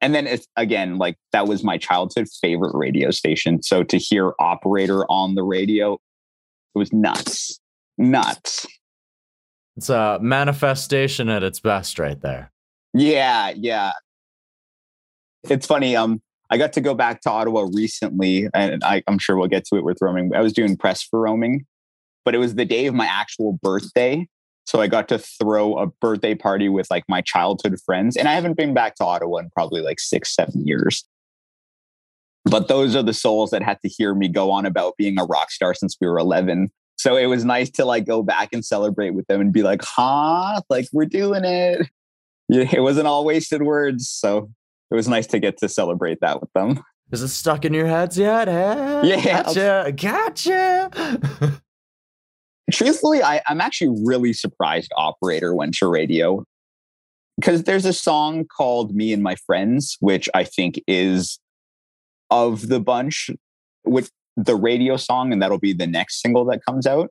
And 0.00 0.14
then 0.14 0.26
it's 0.26 0.46
again, 0.56 0.98
like 0.98 1.16
that 1.32 1.46
was 1.46 1.62
my 1.62 1.78
childhood 1.78 2.26
favorite 2.40 2.74
radio 2.74 3.10
station. 3.10 3.62
So 3.62 3.84
to 3.84 3.98
hear 3.98 4.32
operator 4.40 5.04
on 5.10 5.36
the 5.36 5.44
radio, 5.44 5.94
it 5.94 6.78
was 6.78 6.92
nuts, 6.92 7.60
nuts. 7.96 8.66
It's 9.76 9.88
a 9.88 10.18
manifestation 10.20 11.28
at 11.28 11.42
its 11.42 11.60
best 11.60 11.98
right 11.98 12.20
there. 12.20 12.51
Yeah, 12.94 13.52
yeah. 13.56 13.92
It's 15.48 15.66
funny. 15.66 15.96
Um, 15.96 16.20
I 16.50 16.58
got 16.58 16.72
to 16.74 16.80
go 16.80 16.94
back 16.94 17.22
to 17.22 17.30
Ottawa 17.30 17.66
recently, 17.72 18.48
and 18.52 18.84
I, 18.84 19.02
am 19.08 19.18
sure 19.18 19.36
we'll 19.36 19.48
get 19.48 19.64
to 19.66 19.76
it 19.76 19.84
with 19.84 19.98
roaming. 20.00 20.34
I 20.34 20.40
was 20.40 20.52
doing 20.52 20.76
press 20.76 21.02
for 21.02 21.20
roaming, 21.20 21.64
but 22.24 22.34
it 22.34 22.38
was 22.38 22.54
the 22.54 22.64
day 22.64 22.86
of 22.86 22.94
my 22.94 23.06
actual 23.06 23.58
birthday. 23.62 24.26
So 24.64 24.80
I 24.80 24.86
got 24.86 25.08
to 25.08 25.18
throw 25.18 25.78
a 25.78 25.86
birthday 25.86 26.34
party 26.34 26.68
with 26.68 26.88
like 26.90 27.04
my 27.08 27.20
childhood 27.22 27.76
friends. 27.84 28.16
And 28.16 28.28
I 28.28 28.34
haven't 28.34 28.56
been 28.56 28.74
back 28.74 28.94
to 28.96 29.04
Ottawa 29.04 29.38
in 29.38 29.50
probably 29.50 29.80
like 29.80 29.98
six, 29.98 30.34
seven 30.34 30.66
years. 30.66 31.04
But 32.44 32.68
those 32.68 32.94
are 32.94 33.02
the 33.02 33.14
souls 33.14 33.50
that 33.50 33.62
had 33.62 33.80
to 33.82 33.88
hear 33.88 34.14
me 34.14 34.28
go 34.28 34.50
on 34.50 34.66
about 34.66 34.96
being 34.96 35.18
a 35.18 35.24
rock 35.24 35.50
star 35.50 35.74
since 35.74 35.96
we 36.00 36.06
were 36.06 36.18
11. 36.18 36.70
So 36.96 37.16
it 37.16 37.26
was 37.26 37.44
nice 37.44 37.70
to 37.70 37.84
like 37.84 38.04
go 38.04 38.22
back 38.22 38.50
and 38.52 38.64
celebrate 38.64 39.10
with 39.14 39.26
them 39.26 39.40
and 39.40 39.52
be 39.52 39.62
like, 39.62 39.82
huh? 39.82 40.60
Like 40.68 40.86
we're 40.92 41.06
doing 41.06 41.44
it 41.44 41.88
it 42.60 42.82
wasn't 42.82 43.06
all 43.06 43.24
wasted 43.24 43.62
words. 43.62 44.08
So 44.08 44.50
it 44.90 44.94
was 44.94 45.08
nice 45.08 45.26
to 45.28 45.38
get 45.38 45.58
to 45.58 45.68
celebrate 45.68 46.20
that 46.20 46.40
with 46.40 46.52
them. 46.52 46.82
Is 47.10 47.22
it 47.22 47.28
stuck 47.28 47.64
in 47.64 47.74
your 47.74 47.86
heads 47.86 48.16
yet? 48.16 48.48
Eh? 48.48 49.02
Yeah. 49.04 49.42
Gotcha. 49.42 49.92
Gotcha. 49.94 51.60
Truthfully, 52.72 53.22
I, 53.22 53.42
I'm 53.46 53.60
actually 53.60 54.02
really 54.04 54.32
surprised 54.32 54.90
Operator 54.96 55.54
went 55.54 55.74
to 55.74 55.88
radio 55.88 56.44
because 57.36 57.64
there's 57.64 57.84
a 57.84 57.92
song 57.92 58.46
called 58.46 58.94
Me 58.94 59.12
and 59.12 59.22
My 59.22 59.34
Friends, 59.34 59.96
which 60.00 60.28
I 60.32 60.44
think 60.44 60.82
is 60.86 61.38
of 62.30 62.68
the 62.68 62.80
bunch 62.80 63.30
with 63.84 64.10
the 64.36 64.56
radio 64.56 64.96
song, 64.96 65.32
and 65.32 65.42
that'll 65.42 65.58
be 65.58 65.74
the 65.74 65.86
next 65.86 66.22
single 66.22 66.44
that 66.46 66.64
comes 66.64 66.86
out. 66.86 67.10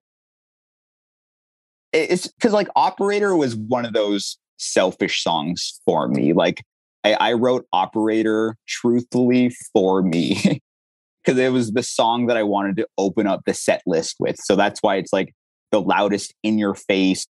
It's 1.94 2.28
because 2.28 2.54
like 2.54 2.70
Operator 2.76 3.36
was 3.36 3.56
one 3.56 3.86
of 3.86 3.94
those 3.94 4.38
selfish 4.62 5.24
songs 5.24 5.80
for 5.86 6.08
me. 6.08 6.34
Like 6.34 6.64
I, 7.04 7.14
I 7.14 7.34
wrote 7.34 7.66
Operator 7.74 8.58
truthfully 8.68 9.56
for 9.74 10.02
me 10.02 10.62
because 11.24 11.40
it 11.40 11.52
was 11.52 11.72
the 11.72 11.84
song 11.84 12.28
that 12.28 12.38
I 12.38 12.44
wanted 12.44 12.78
to 12.78 12.88
open 12.98 13.28
up 13.28 13.42
the 13.46 13.54
set 13.54 13.82
list 13.86 14.18
with. 14.20 14.38
So 14.40 14.56
that's 14.56 14.82
why 14.82 14.96
it's 14.96 15.14
like 15.14 15.34
the 15.72 15.82
loudest 15.82 16.34
in 16.44 16.58
your 16.58 16.76
face, 16.76 17.26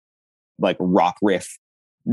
like 0.59 0.77
rock 0.79 1.17
riff 1.21 1.57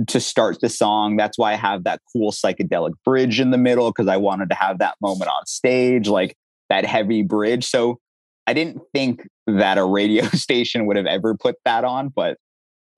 to 0.09 0.21
start 0.21 0.61
the 0.61 0.69
song. 0.69 1.17
That's 1.17 1.39
why 1.39 1.53
I 1.53 1.57
have 1.57 1.85
that 1.85 2.01
cool 2.13 2.33
psychedelic 2.33 2.93
bridge 3.05 3.39
in 3.39 3.51
the 3.51 3.59
middle 3.59 3.91
because 3.91 4.09
I 4.09 4.17
wanted 4.17 4.51
to 4.51 4.57
have 4.57 4.79
that 4.79 4.97
moment 5.01 5.31
on 5.31 5.47
stage, 5.47 6.09
like 6.09 6.37
that 6.69 6.85
heavy 6.85 7.23
bridge. 7.23 7.65
So 7.65 8.01
I 8.47 8.55
didn't 8.55 8.83
think 8.93 9.27
that 9.47 9.79
a 9.79 9.85
radio 9.85 10.25
station 10.33 10.87
would 10.87 10.97
have 10.97 11.07
ever 11.07 11.37
put 11.37 11.57
that 11.65 11.85
on, 11.85 12.09
but 12.09 12.37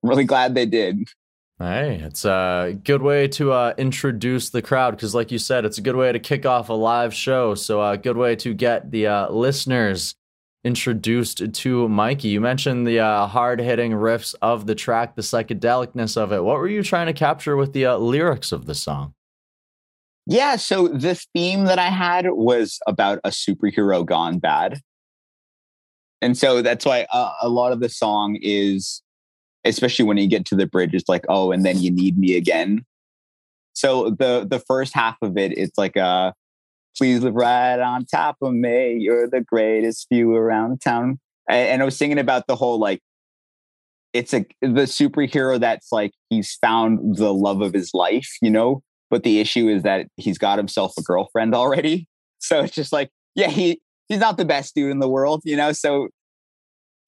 I'm 0.03 0.09
really 0.09 0.23
glad 0.23 0.55
they 0.55 0.65
did. 0.65 1.07
Hey, 1.59 2.01
it's 2.03 2.23
a 2.23 2.77
good 2.83 3.01
way 3.01 3.27
to 3.29 3.51
uh, 3.51 3.73
introduce 3.79 4.51
the 4.51 4.61
crowd 4.61 4.91
because, 4.91 5.15
like 5.15 5.31
you 5.31 5.39
said, 5.39 5.65
it's 5.65 5.79
a 5.79 5.81
good 5.81 5.95
way 5.95 6.11
to 6.11 6.19
kick 6.19 6.45
off 6.45 6.69
a 6.69 6.73
live 6.73 7.15
show. 7.15 7.55
So, 7.55 7.81
a 7.81 7.93
uh, 7.93 7.95
good 7.95 8.15
way 8.15 8.35
to 8.35 8.53
get 8.53 8.91
the 8.91 9.07
uh, 9.07 9.31
listeners 9.31 10.13
introduced 10.63 11.51
to 11.51 11.89
Mikey. 11.89 12.27
You 12.27 12.41
mentioned 12.41 12.85
the 12.85 12.99
uh, 12.99 13.25
hard 13.25 13.59
hitting 13.59 13.93
riffs 13.93 14.35
of 14.39 14.67
the 14.67 14.75
track, 14.75 15.15
the 15.15 15.23
psychedelicness 15.23 16.15
of 16.15 16.31
it. 16.31 16.43
What 16.43 16.57
were 16.57 16.67
you 16.67 16.83
trying 16.83 17.07
to 17.07 17.13
capture 17.13 17.57
with 17.57 17.73
the 17.73 17.87
uh, 17.87 17.97
lyrics 17.97 18.51
of 18.51 18.67
the 18.67 18.75
song? 18.75 19.15
Yeah, 20.27 20.57
so 20.57 20.89
the 20.89 21.15
theme 21.33 21.65
that 21.65 21.79
I 21.79 21.89
had 21.89 22.27
was 22.29 22.77
about 22.85 23.19
a 23.23 23.29
superhero 23.29 24.05
gone 24.05 24.37
bad. 24.37 24.81
And 26.21 26.37
so 26.37 26.61
that's 26.61 26.85
why 26.85 27.07
uh, 27.11 27.33
a 27.41 27.49
lot 27.49 27.71
of 27.71 27.79
the 27.79 27.89
song 27.89 28.37
is 28.43 29.01
especially 29.67 30.05
when 30.05 30.17
you 30.17 30.27
get 30.27 30.45
to 30.45 30.55
the 30.55 30.65
bridge, 30.65 30.93
it's 30.93 31.09
like, 31.09 31.25
oh, 31.29 31.51
and 31.51 31.65
then 31.65 31.79
you 31.79 31.91
need 31.91 32.17
me 32.17 32.35
again. 32.35 32.85
So 33.73 34.09
the 34.09 34.47
the 34.49 34.59
first 34.59 34.93
half 34.93 35.17
of 35.21 35.37
it, 35.37 35.55
it's 35.57 35.77
like 35.77 35.97
uh 35.97 36.31
please 36.97 37.21
live 37.21 37.35
right 37.35 37.79
on 37.79 38.05
top 38.05 38.37
of 38.41 38.53
me. 38.53 38.97
You're 38.99 39.29
the 39.29 39.41
greatest 39.41 40.07
view 40.11 40.35
around 40.35 40.81
town. 40.81 41.19
And, 41.47 41.69
and 41.69 41.81
I 41.81 41.85
was 41.85 41.95
singing 41.95 42.17
about 42.17 42.47
the 42.47 42.55
whole 42.55 42.79
like 42.79 43.01
it's 44.13 44.33
a 44.33 44.45
the 44.61 44.87
superhero 44.87 45.59
that's 45.59 45.91
like 45.91 46.11
he's 46.29 46.55
found 46.55 47.17
the 47.17 47.33
love 47.33 47.61
of 47.61 47.73
his 47.73 47.91
life, 47.93 48.29
you 48.41 48.49
know. 48.49 48.81
But 49.09 49.23
the 49.23 49.39
issue 49.39 49.69
is 49.69 49.83
that 49.83 50.07
he's 50.17 50.37
got 50.37 50.57
himself 50.57 50.93
a 50.97 51.01
girlfriend 51.01 51.55
already. 51.55 52.07
So 52.39 52.61
it's 52.61 52.75
just 52.75 52.93
like, 52.93 53.09
yeah, 53.33 53.47
he 53.47 53.81
he's 54.09 54.19
not 54.19 54.37
the 54.37 54.45
best 54.45 54.75
dude 54.75 54.91
in 54.91 54.99
the 54.99 55.09
world, 55.09 55.41
you 55.43 55.57
know. 55.57 55.71
So 55.71 56.09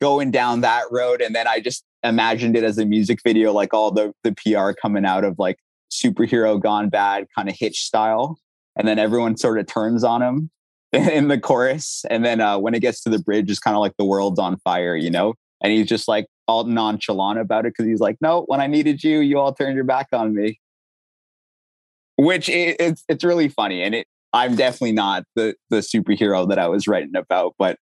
going 0.01 0.31
down 0.31 0.61
that 0.61 0.85
road, 0.89 1.21
and 1.21 1.35
then 1.35 1.47
I 1.47 1.59
just 1.59 1.83
imagined 2.03 2.55
it 2.55 2.63
as 2.63 2.77
a 2.77 2.85
music 2.85 3.19
video, 3.23 3.51
like 3.51 3.73
all 3.73 3.91
the 3.91 4.13
the 4.23 4.33
PR 4.33 4.71
coming 4.79 5.05
out 5.05 5.23
of 5.23 5.37
like 5.39 5.57
superhero 5.91 6.61
gone 6.61 6.89
bad 6.89 7.27
kind 7.35 7.49
of 7.49 7.55
hitch 7.57 7.83
style. 7.83 8.39
And 8.75 8.87
then 8.87 8.99
everyone 8.99 9.37
sort 9.37 9.59
of 9.59 9.67
turns 9.67 10.03
on 10.03 10.21
him 10.21 10.49
in 10.93 11.27
the 11.27 11.39
chorus. 11.39 12.05
And 12.09 12.23
then 12.23 12.41
uh, 12.41 12.57
when 12.57 12.73
it 12.73 12.79
gets 12.79 13.01
to 13.03 13.09
the 13.09 13.19
bridge, 13.19 13.49
it's 13.49 13.59
kind 13.59 13.75
of 13.75 13.81
like 13.81 13.93
the 13.97 14.05
world's 14.05 14.39
on 14.39 14.57
fire, 14.59 14.95
you 14.95 15.09
know? 15.09 15.33
And 15.61 15.73
he's 15.73 15.87
just 15.87 16.07
like 16.07 16.27
all 16.47 16.63
nonchalant 16.63 17.39
about 17.39 17.65
it 17.65 17.73
because 17.73 17.85
he's 17.85 17.99
like, 17.99 18.17
no, 18.21 18.43
when 18.47 18.61
I 18.61 18.67
needed 18.67 19.03
you, 19.03 19.19
you 19.19 19.37
all 19.37 19.53
turned 19.53 19.75
your 19.75 19.83
back 19.83 20.07
on 20.13 20.33
me. 20.33 20.59
Which 22.17 22.49
it, 22.49 22.75
it's 22.79 23.05
it's 23.07 23.23
really 23.23 23.47
funny, 23.47 23.81
and 23.81 23.95
it 23.95 24.07
I'm 24.33 24.57
definitely 24.57 24.91
not 24.91 25.23
the 25.35 25.55
the 25.69 25.77
superhero 25.77 26.49
that 26.49 26.59
I 26.59 26.67
was 26.67 26.85
writing 26.85 27.15
about, 27.15 27.55
but 27.57 27.77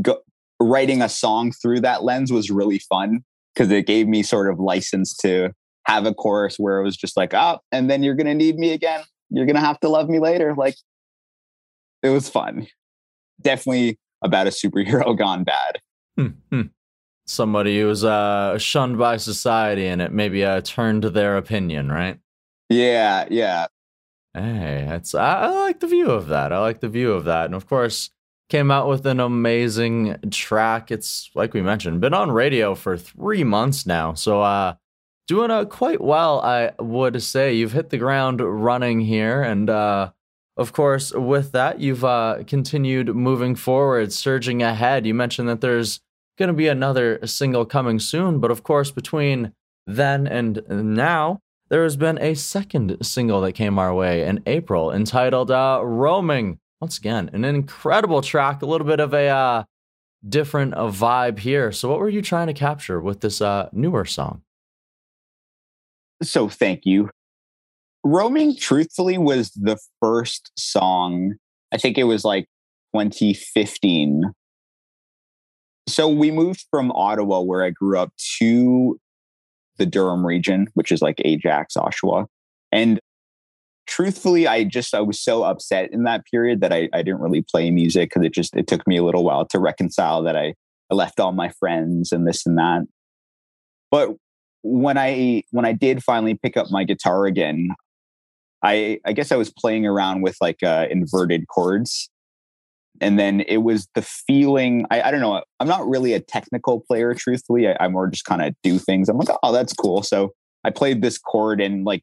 go, 0.00 0.20
writing 0.60 1.02
a 1.02 1.08
song 1.08 1.52
through 1.52 1.80
that 1.80 2.04
lens 2.04 2.30
was 2.30 2.50
really 2.50 2.78
fun 2.78 3.24
because 3.54 3.70
it 3.70 3.86
gave 3.86 4.06
me 4.06 4.22
sort 4.22 4.52
of 4.52 4.60
license 4.60 5.16
to 5.16 5.50
have 5.86 6.06
a 6.06 6.14
chorus 6.14 6.56
where 6.58 6.78
it 6.80 6.84
was 6.84 6.96
just 6.96 7.16
like, 7.16 7.34
oh, 7.34 7.58
and 7.72 7.90
then 7.90 8.02
you're 8.02 8.14
going 8.14 8.26
to 8.26 8.34
need 8.34 8.56
me 8.56 8.72
again. 8.72 9.02
You're 9.30 9.46
going 9.46 9.56
to 9.56 9.62
have 9.62 9.80
to 9.80 9.88
love 9.88 10.08
me 10.08 10.18
later. 10.18 10.54
Like, 10.54 10.76
it 12.02 12.10
was 12.10 12.28
fun. 12.28 12.66
Definitely 13.40 13.98
about 14.22 14.46
a 14.46 14.50
superhero 14.50 15.16
gone 15.18 15.44
bad. 15.44 15.80
Hmm, 16.16 16.62
Somebody 17.26 17.80
who's 17.80 18.04
uh, 18.04 18.58
shunned 18.58 18.98
by 18.98 19.16
society 19.16 19.86
and 19.86 20.02
it 20.02 20.12
maybe 20.12 20.44
uh, 20.44 20.60
turned 20.62 21.04
their 21.04 21.36
opinion, 21.36 21.90
right? 21.90 22.18
Yeah, 22.68 23.26
yeah. 23.30 23.66
Hey, 24.34 24.86
it's 24.90 25.14
I, 25.14 25.42
I 25.42 25.50
like 25.50 25.80
the 25.80 25.86
view 25.86 26.10
of 26.10 26.26
that. 26.28 26.52
I 26.52 26.58
like 26.58 26.80
the 26.80 26.88
view 26.88 27.12
of 27.12 27.24
that. 27.24 27.46
And 27.46 27.54
of 27.54 27.66
course, 27.68 28.10
came 28.50 28.70
out 28.70 28.88
with 28.88 29.06
an 29.06 29.20
amazing 29.20 30.18
track. 30.30 30.90
It's 30.90 31.30
like 31.34 31.54
we 31.54 31.62
mentioned, 31.62 32.00
been 32.00 32.14
on 32.14 32.30
radio 32.30 32.74
for 32.74 32.98
three 32.98 33.44
months 33.44 33.86
now. 33.86 34.14
So 34.14 34.42
uh 34.42 34.74
doing 35.28 35.50
uh, 35.50 35.64
quite 35.64 36.00
well, 36.00 36.40
I 36.40 36.72
would 36.78 37.22
say. 37.22 37.54
You've 37.54 37.72
hit 37.72 37.90
the 37.90 37.98
ground 37.98 38.40
running 38.40 39.00
here, 39.00 39.42
and 39.42 39.70
uh 39.70 40.10
of 40.56 40.74
course, 40.74 41.10
with 41.12 41.52
that, 41.52 41.80
you've 41.80 42.04
uh, 42.04 42.42
continued 42.46 43.16
moving 43.16 43.54
forward, 43.54 44.12
surging 44.12 44.62
ahead. 44.62 45.06
You 45.06 45.14
mentioned 45.14 45.48
that 45.48 45.62
there's 45.62 46.00
going 46.36 46.48
to 46.48 46.54
be 46.54 46.68
another 46.68 47.26
single 47.26 47.64
coming 47.64 47.98
soon, 47.98 48.40
but 48.40 48.50
of 48.50 48.62
course, 48.62 48.90
between 48.90 49.54
then 49.86 50.26
and 50.26 50.62
now, 50.68 51.40
there 51.70 51.82
has 51.84 51.96
been 51.96 52.18
a 52.20 52.34
second 52.34 52.98
single 53.00 53.40
that 53.40 53.52
came 53.52 53.78
our 53.78 53.94
way 53.94 54.26
in 54.26 54.42
April 54.44 54.92
entitled 54.92 55.50
uh, 55.50 55.80
Roaming 55.82 56.58
once 56.80 56.96
again, 56.96 57.30
an 57.32 57.44
incredible 57.44 58.22
track, 58.22 58.62
a 58.62 58.66
little 58.66 58.86
bit 58.86 59.00
of 59.00 59.12
a 59.12 59.28
uh, 59.28 59.64
different 60.26 60.74
uh, 60.74 60.84
vibe 60.84 61.38
here. 61.38 61.72
So, 61.72 61.88
what 61.88 61.98
were 61.98 62.08
you 62.08 62.22
trying 62.22 62.46
to 62.46 62.54
capture 62.54 63.00
with 63.00 63.20
this 63.20 63.40
uh, 63.40 63.68
newer 63.72 64.04
song? 64.04 64.42
So, 66.22 66.48
thank 66.48 66.86
you. 66.86 67.10
Roaming, 68.02 68.56
truthfully, 68.56 69.18
was 69.18 69.50
the 69.50 69.78
first 70.00 70.52
song, 70.56 71.34
I 71.72 71.76
think 71.76 71.98
it 71.98 72.04
was 72.04 72.24
like 72.24 72.46
2015. 72.94 74.32
So, 75.86 76.08
we 76.08 76.30
moved 76.30 76.64
from 76.70 76.92
Ottawa, 76.92 77.40
where 77.40 77.62
I 77.62 77.70
grew 77.70 77.98
up, 77.98 78.12
to 78.38 78.98
the 79.76 79.86
Durham 79.86 80.26
region, 80.26 80.68
which 80.74 80.92
is 80.92 81.02
like 81.02 81.20
Ajax, 81.24 81.74
Oshawa. 81.74 82.26
And 82.72 83.00
truthfully, 83.90 84.46
I 84.46 84.64
just 84.64 84.94
I 84.94 85.00
was 85.00 85.20
so 85.20 85.42
upset 85.42 85.92
in 85.92 86.04
that 86.04 86.24
period 86.24 86.60
that 86.62 86.72
I, 86.72 86.88
I 86.94 87.02
didn't 87.02 87.20
really 87.20 87.42
play 87.42 87.70
music 87.70 88.08
because 88.08 88.24
it 88.24 88.32
just 88.32 88.56
it 88.56 88.66
took 88.66 88.86
me 88.86 88.96
a 88.96 89.04
little 89.04 89.24
while 89.24 89.44
to 89.46 89.58
reconcile 89.58 90.22
that 90.22 90.36
I, 90.36 90.54
I 90.90 90.94
left 90.94 91.20
all 91.20 91.32
my 91.32 91.50
friends 91.50 92.12
and 92.12 92.26
this 92.26 92.46
and 92.46 92.56
that. 92.56 92.86
But 93.90 94.10
when 94.62 94.96
I 94.96 95.42
when 95.50 95.66
I 95.66 95.72
did 95.72 96.02
finally 96.02 96.34
pick 96.34 96.56
up 96.56 96.70
my 96.70 96.84
guitar 96.84 97.26
again, 97.26 97.70
I 98.62 99.00
I 99.04 99.12
guess 99.12 99.32
I 99.32 99.36
was 99.36 99.52
playing 99.52 99.84
around 99.84 100.22
with 100.22 100.36
like 100.40 100.62
uh, 100.62 100.86
inverted 100.90 101.48
chords. 101.48 102.08
And 103.02 103.18
then 103.18 103.40
it 103.40 103.58
was 103.58 103.88
the 103.94 104.02
feeling. 104.02 104.84
I, 104.90 105.00
I 105.02 105.10
don't 105.10 105.22
know. 105.22 105.42
I'm 105.58 105.68
not 105.68 105.88
really 105.88 106.12
a 106.12 106.20
technical 106.20 106.80
player, 106.80 107.14
truthfully. 107.14 107.66
I, 107.66 107.76
I 107.80 107.88
more 107.88 108.08
just 108.08 108.26
kind 108.26 108.42
of 108.42 108.54
do 108.62 108.78
things. 108.78 109.08
I'm 109.08 109.16
like, 109.16 109.34
oh, 109.42 109.52
that's 109.52 109.72
cool. 109.72 110.02
So 110.02 110.32
I 110.64 110.70
played 110.70 111.00
this 111.00 111.16
chord 111.16 111.62
and 111.62 111.86
like 111.86 112.02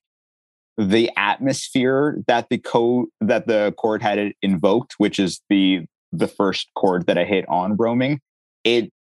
the 0.78 1.12
atmosphere 1.18 2.18
that 2.28 2.50
the 2.50 2.58
code 2.58 3.08
that 3.20 3.48
the 3.48 3.74
chord 3.78 4.02
had 4.02 4.34
invoked, 4.42 4.96
which 4.98 5.20
is 5.20 5.42
the 5.50 5.86
the 6.12 6.28
first 6.28 6.70
chord 6.76 7.08
that 7.08 7.18
I 7.18 7.26
hit 7.26 7.46
on 7.50 7.76
roaming, 7.76 8.20
it 8.64 8.92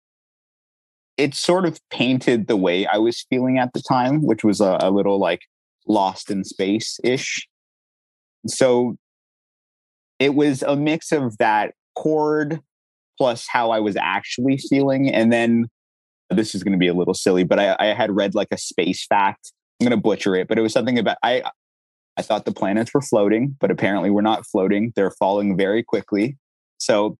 it 1.16 1.34
sort 1.34 1.64
of 1.64 1.80
painted 1.90 2.46
the 2.46 2.56
way 2.56 2.86
I 2.86 2.98
was 2.98 3.24
feeling 3.28 3.58
at 3.58 3.72
the 3.72 3.82
time, 3.82 4.22
which 4.22 4.44
was 4.44 4.60
a, 4.60 4.78
a 4.80 4.90
little 4.90 5.18
like 5.18 5.42
lost 5.86 6.30
in 6.30 6.44
space 6.44 6.98
ish. 7.04 7.46
So 8.46 8.96
it 10.18 10.34
was 10.34 10.62
a 10.62 10.76
mix 10.76 11.12
of 11.12 11.36
that 11.38 11.74
chord 11.94 12.60
plus 13.18 13.46
how 13.48 13.70
I 13.70 13.80
was 13.80 13.96
actually 13.96 14.58
feeling. 14.58 15.10
And 15.12 15.32
then 15.32 15.66
this 16.30 16.54
is 16.54 16.62
going 16.62 16.72
to 16.72 16.78
be 16.78 16.88
a 16.88 16.94
little 16.94 17.14
silly, 17.14 17.44
but 17.44 17.58
I, 17.58 17.76
I 17.78 17.86
had 17.86 18.14
read 18.14 18.34
like 18.34 18.48
a 18.50 18.58
space 18.58 19.06
fact. 19.06 19.52
I'm 19.80 19.86
going 19.86 19.98
to 19.98 20.02
butcher 20.02 20.34
it, 20.36 20.48
but 20.48 20.58
it 20.58 20.62
was 20.62 20.72
something 20.72 20.98
about 20.98 21.18
I 21.22 21.42
I 22.16 22.22
thought 22.22 22.44
the 22.44 22.52
planets 22.52 22.92
were 22.94 23.02
floating, 23.02 23.56
but 23.60 23.70
apparently 23.70 24.10
we're 24.10 24.22
not 24.22 24.46
floating. 24.46 24.92
They're 24.96 25.10
falling 25.10 25.56
very 25.56 25.82
quickly. 25.82 26.36
So 26.78 27.18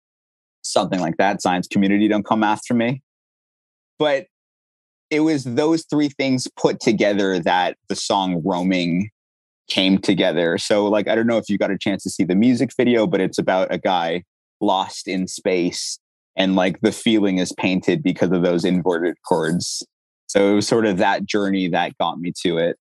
something 0.63 0.99
like 0.99 1.17
that. 1.17 1.41
Science 1.41 1.67
community 1.67 2.07
don't 2.07 2.25
come 2.25 2.43
after 2.43 2.73
me. 2.73 3.01
But 3.99 4.27
it 5.09 5.21
was 5.21 5.43
those 5.43 5.85
three 5.89 6.09
things 6.09 6.47
put 6.59 6.79
together 6.79 7.39
that 7.39 7.77
the 7.89 7.95
song 7.95 8.41
Roaming 8.43 9.09
came 9.69 9.97
together. 9.97 10.57
So 10.57 10.85
like 10.87 11.07
I 11.07 11.15
don't 11.15 11.27
know 11.27 11.37
if 11.37 11.49
you 11.49 11.57
got 11.57 11.71
a 11.71 11.77
chance 11.77 12.03
to 12.03 12.09
see 12.09 12.23
the 12.23 12.35
music 12.35 12.71
video, 12.75 13.07
but 13.07 13.21
it's 13.21 13.37
about 13.37 13.73
a 13.73 13.77
guy 13.77 14.23
lost 14.59 15.07
in 15.07 15.27
space 15.27 15.99
and 16.35 16.55
like 16.55 16.79
the 16.81 16.91
feeling 16.91 17.37
is 17.37 17.51
painted 17.53 18.03
because 18.03 18.31
of 18.31 18.43
those 18.43 18.63
inverted 18.63 19.15
chords. 19.27 19.85
So 20.27 20.51
it 20.51 20.55
was 20.55 20.67
sort 20.67 20.85
of 20.85 20.97
that 20.97 21.25
journey 21.25 21.67
that 21.69 21.97
got 21.97 22.19
me 22.19 22.33
to 22.43 22.57
it. 22.57 22.77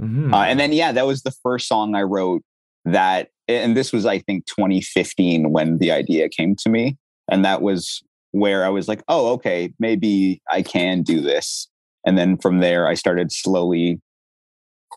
Mm-hmm. 0.00 0.34
Uh, 0.34 0.44
and 0.44 0.60
then 0.60 0.72
yeah, 0.72 0.92
that 0.92 1.06
was 1.06 1.22
the 1.22 1.34
first 1.42 1.68
song 1.68 1.94
I 1.94 2.02
wrote 2.02 2.42
that 2.84 3.28
and 3.48 3.76
this 3.76 3.92
was 3.92 4.06
I 4.06 4.18
think 4.18 4.46
2015 4.46 5.50
when 5.50 5.78
the 5.78 5.90
idea 5.90 6.28
came 6.28 6.56
to 6.56 6.68
me 6.68 6.96
and 7.30 7.44
that 7.44 7.62
was 7.62 8.02
where 8.32 8.64
I 8.64 8.68
was 8.68 8.88
like, 8.88 9.02
"Oh, 9.08 9.32
okay, 9.34 9.72
maybe 9.78 10.42
I 10.50 10.62
can 10.62 11.02
do 11.02 11.20
this." 11.20 11.68
And 12.04 12.18
then 12.18 12.36
from 12.36 12.60
there 12.60 12.86
I 12.86 12.94
started 12.94 13.32
slowly 13.32 14.00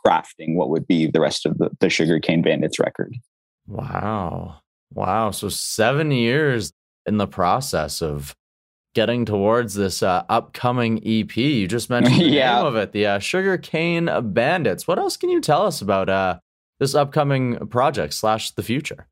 crafting 0.06 0.56
what 0.56 0.70
would 0.70 0.88
be 0.88 1.08
the 1.08 1.22
rest 1.22 1.46
of 1.46 1.58
the, 1.58 1.70
the 1.80 1.90
Sugarcane 1.90 2.42
Bandits 2.42 2.80
record. 2.80 3.16
Wow. 3.68 4.62
Wow. 4.94 5.32
So 5.32 5.50
seven 5.50 6.12
years 6.12 6.72
in 7.06 7.18
the 7.18 7.28
process 7.28 8.02
of 8.02 8.36
getting 8.96 9.26
towards 9.26 9.76
this 9.76 10.02
uh, 10.02 10.24
upcoming 10.30 10.98
EP. 11.06 11.36
You 11.36 11.68
just 11.68 11.90
mentioned 11.90 12.20
the 12.20 12.30
yeah. 12.30 12.58
name 12.58 12.66
of 12.66 12.76
it, 12.76 12.92
the 12.92 13.06
uh, 13.06 13.20
Sugarcane 13.20 14.10
Bandits. 14.34 14.88
What 14.88 15.00
else 15.00 15.18
can 15.18 15.30
you 15.30 15.42
tell 15.42 15.66
us 15.66 15.82
about 15.82 16.10
uh, 16.10 16.40
this 16.80 16.96
upcoming 16.96 17.68
project 17.68 18.14
slash 18.14 18.52
the 18.52 18.64
future? 18.64 19.08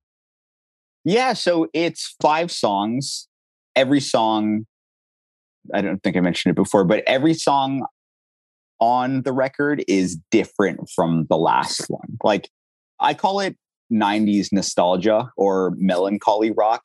Yeah, 1.04 1.34
so 1.34 1.68
it's 1.74 2.16
five 2.22 2.52
songs. 2.52 3.28
Every 3.76 4.02
song, 4.02 4.66
I 5.74 5.82
don't 5.82 6.02
think 6.04 6.18
I 6.18 6.20
mentioned 6.22 6.52
it 6.52 6.56
before, 6.56 6.84
but 6.84 7.04
every 7.08 7.34
song 7.34 7.86
on 8.80 9.22
the 9.24 9.32
record 9.32 9.84
is 9.88 10.18
different 10.32 10.90
from 10.94 11.26
the 11.30 11.38
last 11.38 11.86
one. 11.88 12.18
Like 12.24 12.50
I 13.00 13.14
call 13.14 13.40
it 13.40 13.56
90s 13.92 14.50
nostalgia 14.52 15.32
or 15.38 15.74
melancholy 15.78 16.52
rock 16.52 16.84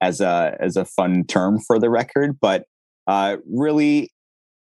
as 0.00 0.20
a 0.20 0.56
as 0.60 0.76
a 0.76 0.84
fun 0.84 1.24
term 1.24 1.58
for 1.60 1.78
the 1.78 1.90
record, 1.90 2.38
but 2.40 2.64
uh, 3.06 3.36
really 3.50 4.10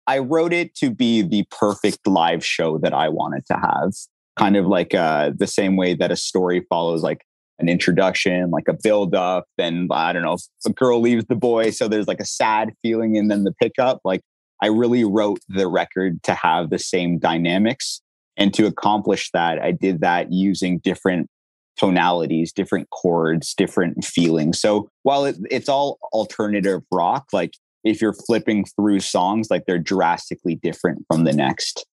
I 0.07 0.19
wrote 0.19 0.53
it 0.53 0.75
to 0.77 0.91
be 0.91 1.23
the 1.23 1.45
perfect 1.51 2.07
live 2.07 2.45
show 2.45 2.79
that 2.79 2.95
I 2.95 3.09
wanted 3.09 3.45
to 3.47 3.55
have. 3.55 3.93
Kind 4.37 4.57
of 4.57 4.67
like 4.67 4.95
uh, 4.95 5.33
the 5.37 5.47
same 5.47 5.77
way 5.77 5.95
that 5.95 6.13
a 6.13 6.17
story 6.17 6.65
follows 6.69 7.03
like 7.03 7.23
an 7.59 7.69
introduction, 7.69 8.51
like 8.51 8.69
a 8.69 8.75
build 8.75 9.15
up, 9.15 9.47
then 9.57 9.89
I 9.91 10.13
don't 10.13 10.23
know, 10.23 10.37
a 10.67 10.71
girl 10.71 11.01
leaves 11.01 11.25
the 11.27 11.35
boy, 11.35 11.71
so 11.71 11.89
there's 11.89 12.07
like 12.07 12.21
a 12.21 12.27
sad 12.27 12.73
feeling 12.83 13.17
and 13.17 13.31
then 13.31 13.45
the 13.45 13.53
pickup. 13.53 14.01
Like 14.05 14.21
I 14.63 14.69
really 14.69 15.05
wrote 15.05 15.41
the 15.49 15.67
record 15.67 16.23
to 16.25 16.35
have 16.35 16.71
the 16.71 16.79
same 16.79 17.19
dynamics. 17.19 18.03
And 18.37 18.53
to 18.55 18.67
accomplish 18.67 19.31
that, 19.33 19.59
I 19.59 19.73
did 19.73 20.03
that 20.03 20.31
using 20.31 20.79
different 20.79 21.31
tonalities, 21.79 22.53
different 22.53 22.89
chords, 22.91 23.55
different 23.55 24.05
feelings. 24.05 24.61
So 24.61 24.89
while 25.03 25.25
it, 25.25 25.37
it's 25.51 25.69
all 25.69 25.99
alternative 26.13 26.83
rock, 26.91 27.27
like 27.33 27.55
if 27.85 28.01
you're 28.01 28.15
flipping 28.15 28.65
through 28.65 29.01
songs, 29.01 29.49
like 29.51 29.65
they're 29.67 29.79
drastically 29.79 30.57
different 30.57 31.05
from 31.09 31.25
the 31.25 31.33
next. 31.33 31.87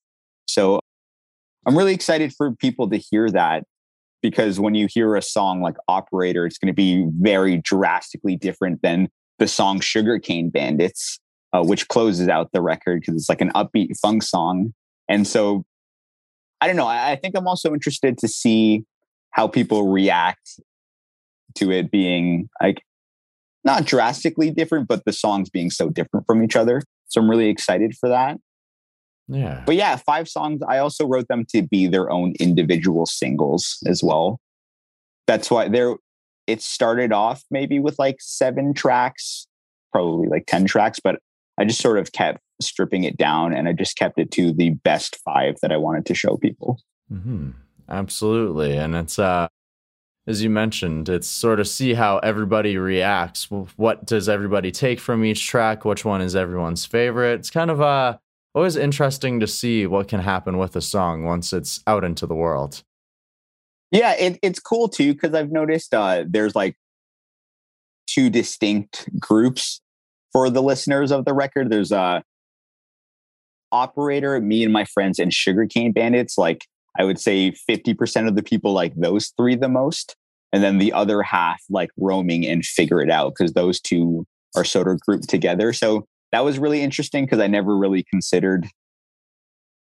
So 0.47 0.79
I'm 1.65 1.77
really 1.77 1.93
excited 1.93 2.33
for 2.33 2.55
people 2.55 2.89
to 2.89 2.97
hear 2.97 3.29
that 3.31 3.63
because 4.21 4.59
when 4.59 4.73
you 4.73 4.87
hear 4.89 5.15
a 5.15 5.21
song 5.21 5.61
like 5.61 5.75
Operator, 5.87 6.45
it's 6.45 6.57
going 6.57 6.67
to 6.67 6.73
be 6.73 7.07
very 7.19 7.57
drastically 7.57 8.35
different 8.35 8.81
than 8.81 9.09
the 9.39 9.47
song 9.47 9.79
Sugarcane 9.81 10.49
Bandits 10.49 11.19
uh, 11.53 11.63
which 11.63 11.87
closes 11.87 12.27
out 12.27 12.51
the 12.51 12.61
record 12.61 13.01
because 13.01 13.15
it's 13.15 13.29
like 13.29 13.41
an 13.41 13.51
upbeat 13.51 13.95
funk 14.01 14.23
song. 14.23 14.73
And 15.07 15.27
so 15.27 15.63
I 16.59 16.67
don't 16.67 16.75
know. 16.75 16.87
I, 16.87 17.11
I 17.11 17.15
think 17.15 17.37
I'm 17.37 17.47
also 17.47 17.73
interested 17.73 18.17
to 18.17 18.27
see 18.27 18.83
how 19.33 19.47
people 19.47 19.89
react 19.89 20.59
to 21.55 21.71
it 21.71 21.91
being 21.91 22.49
like 22.61 22.81
not 23.63 23.85
drastically 23.85 24.51
different, 24.51 24.87
but 24.87 25.05
the 25.05 25.13
songs 25.13 25.49
being 25.49 25.69
so 25.69 25.89
different 25.89 26.25
from 26.25 26.43
each 26.43 26.55
other. 26.55 26.81
So 27.07 27.21
I'm 27.21 27.29
really 27.29 27.49
excited 27.49 27.95
for 27.99 28.09
that. 28.09 28.37
Yeah. 29.27 29.63
But 29.65 29.75
yeah, 29.75 29.95
five 29.95 30.27
songs. 30.27 30.61
I 30.67 30.79
also 30.79 31.07
wrote 31.07 31.27
them 31.27 31.45
to 31.49 31.61
be 31.61 31.87
their 31.87 32.09
own 32.09 32.33
individual 32.39 33.05
singles 33.05 33.77
as 33.87 34.03
well. 34.03 34.39
That's 35.27 35.49
why 35.49 35.69
they're 35.69 35.95
it 36.45 36.61
started 36.61 37.13
off 37.13 37.43
maybe 37.49 37.79
with 37.79 37.97
like 37.97 38.17
seven 38.19 38.73
tracks, 38.73 39.47
probably 39.93 40.27
like 40.27 40.45
10 40.45 40.65
tracks, 40.65 40.99
but 41.01 41.19
I 41.57 41.63
just 41.63 41.81
sort 41.81 41.97
of 41.97 42.11
kept 42.11 42.39
stripping 42.61 43.05
it 43.05 43.17
down 43.17 43.53
and 43.53 43.69
I 43.69 43.71
just 43.73 43.95
kept 43.95 44.19
it 44.19 44.29
to 44.31 44.51
the 44.51 44.71
best 44.71 45.17
five 45.23 45.55
that 45.61 45.71
I 45.71 45.77
wanted 45.77 46.05
to 46.07 46.13
show 46.13 46.35
people. 46.35 46.81
Mm-hmm. 47.11 47.51
Absolutely. 47.89 48.77
And 48.77 48.95
it's, 48.95 49.19
uh, 49.19 49.47
as 50.25 50.41
you 50.41 50.49
mentioned, 50.49 51.09
it's 51.09 51.27
sort 51.27 51.59
of 51.59 51.67
see 51.67 51.93
how 51.93 52.19
everybody 52.19 52.77
reacts. 52.77 53.49
What 53.51 54.05
does 54.05 54.29
everybody 54.29 54.71
take 54.71 54.99
from 54.99 55.25
each 55.25 55.45
track? 55.47 55.83
Which 55.83 56.05
one 56.05 56.21
is 56.21 56.35
everyone's 56.35 56.85
favorite? 56.85 57.39
It's 57.39 57.49
kind 57.49 57.69
of 57.69 57.81
uh, 57.81 58.17
always 58.55 58.75
interesting 58.75 59.39
to 59.41 59.47
see 59.47 59.85
what 59.85 60.07
can 60.07 60.21
happen 60.21 60.57
with 60.57 60.75
a 60.75 60.81
song 60.81 61.23
once 61.23 61.51
it's 61.51 61.81
out 61.87 62.03
into 62.03 62.25
the 62.25 62.35
world. 62.35 62.83
Yeah, 63.91 64.13
it, 64.13 64.39
it's 64.41 64.59
cool 64.59 64.87
too 64.87 65.13
because 65.13 65.33
I've 65.33 65.51
noticed 65.51 65.93
uh, 65.93 66.23
there's 66.27 66.55
like 66.55 66.75
two 68.07 68.29
distinct 68.29 69.09
groups 69.19 69.81
for 70.33 70.49
the 70.49 70.63
listeners 70.63 71.11
of 71.11 71.25
the 71.25 71.33
record, 71.33 71.69
there's 71.69 71.91
a 71.91 72.23
operator, 73.71 74.39
me 74.41 74.63
and 74.63 74.73
my 74.73 74.85
friends, 74.85 75.19
and 75.19 75.33
Sugarcane 75.33 75.91
Bandits. 75.91 76.37
Like 76.37 76.65
I 76.97 77.03
would 77.03 77.19
say 77.19 77.51
50% 77.69 78.27
of 78.27 78.35
the 78.35 78.43
people 78.43 78.73
like 78.73 78.93
those 78.95 79.33
three 79.37 79.55
the 79.55 79.69
most. 79.69 80.15
And 80.51 80.63
then 80.63 80.77
the 80.77 80.93
other 80.93 81.23
half 81.23 81.61
like 81.69 81.89
roaming 81.97 82.45
and 82.45 82.63
figure 82.63 83.01
it 83.01 83.09
out 83.09 83.33
because 83.37 83.53
those 83.53 83.79
two 83.79 84.25
are 84.55 84.63
sort 84.63 84.87
of 84.87 84.99
grouped 84.99 85.27
together. 85.27 85.73
So 85.73 86.05
that 86.31 86.43
was 86.45 86.59
really 86.59 86.81
interesting 86.81 87.25
because 87.25 87.39
I 87.39 87.47
never 87.47 87.75
really 87.75 88.03
considered 88.03 88.67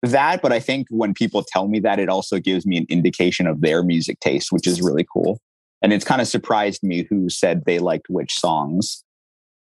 that. 0.02 0.42
But 0.42 0.54
I 0.54 0.60
think 0.62 0.88
when 0.90 1.14
people 1.14 1.44
tell 1.46 1.68
me 1.68 1.80
that, 1.82 2.00
it 2.00 2.08
also 2.08 2.40
gives 2.40 2.66
me 2.66 2.78
an 2.78 2.86
indication 2.90 3.48
of 3.48 3.60
their 3.60 3.84
music 3.84 4.20
taste, 4.22 4.52
which 4.52 4.66
is 4.66 4.82
really 4.82 5.06
cool. 5.12 5.40
And 5.82 5.92
it's 5.92 6.06
kind 6.06 6.22
of 6.22 6.28
surprised 6.28 6.84
me 6.84 7.06
who 7.10 7.30
said 7.30 7.64
they 7.66 7.80
liked 7.80 8.08
which 8.10 8.34
songs 8.40 9.04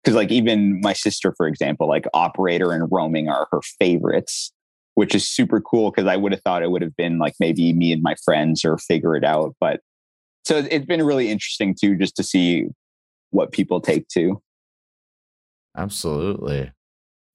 because 0.02 0.14
like 0.16 0.30
even 0.30 0.80
my 0.80 0.92
sister 0.92 1.34
for 1.36 1.46
example 1.46 1.88
like 1.88 2.06
operator 2.14 2.72
and 2.72 2.88
roaming 2.90 3.28
are 3.28 3.48
her 3.50 3.60
favorites 3.78 4.52
which 4.94 5.14
is 5.14 5.28
super 5.28 5.60
cool 5.60 5.90
because 5.90 6.06
i 6.06 6.16
would 6.16 6.32
have 6.32 6.42
thought 6.42 6.62
it 6.62 6.70
would 6.70 6.82
have 6.82 6.96
been 6.96 7.18
like 7.18 7.34
maybe 7.40 7.72
me 7.72 7.92
and 7.92 8.02
my 8.02 8.14
friends 8.24 8.64
or 8.64 8.78
figure 8.78 9.16
it 9.16 9.24
out 9.24 9.54
but 9.60 9.80
so 10.44 10.58
it's 10.70 10.86
been 10.86 11.02
really 11.02 11.30
interesting 11.30 11.74
too 11.78 11.96
just 11.96 12.16
to 12.16 12.22
see 12.22 12.66
what 13.30 13.52
people 13.52 13.80
take 13.80 14.08
to 14.08 14.40
absolutely 15.76 16.72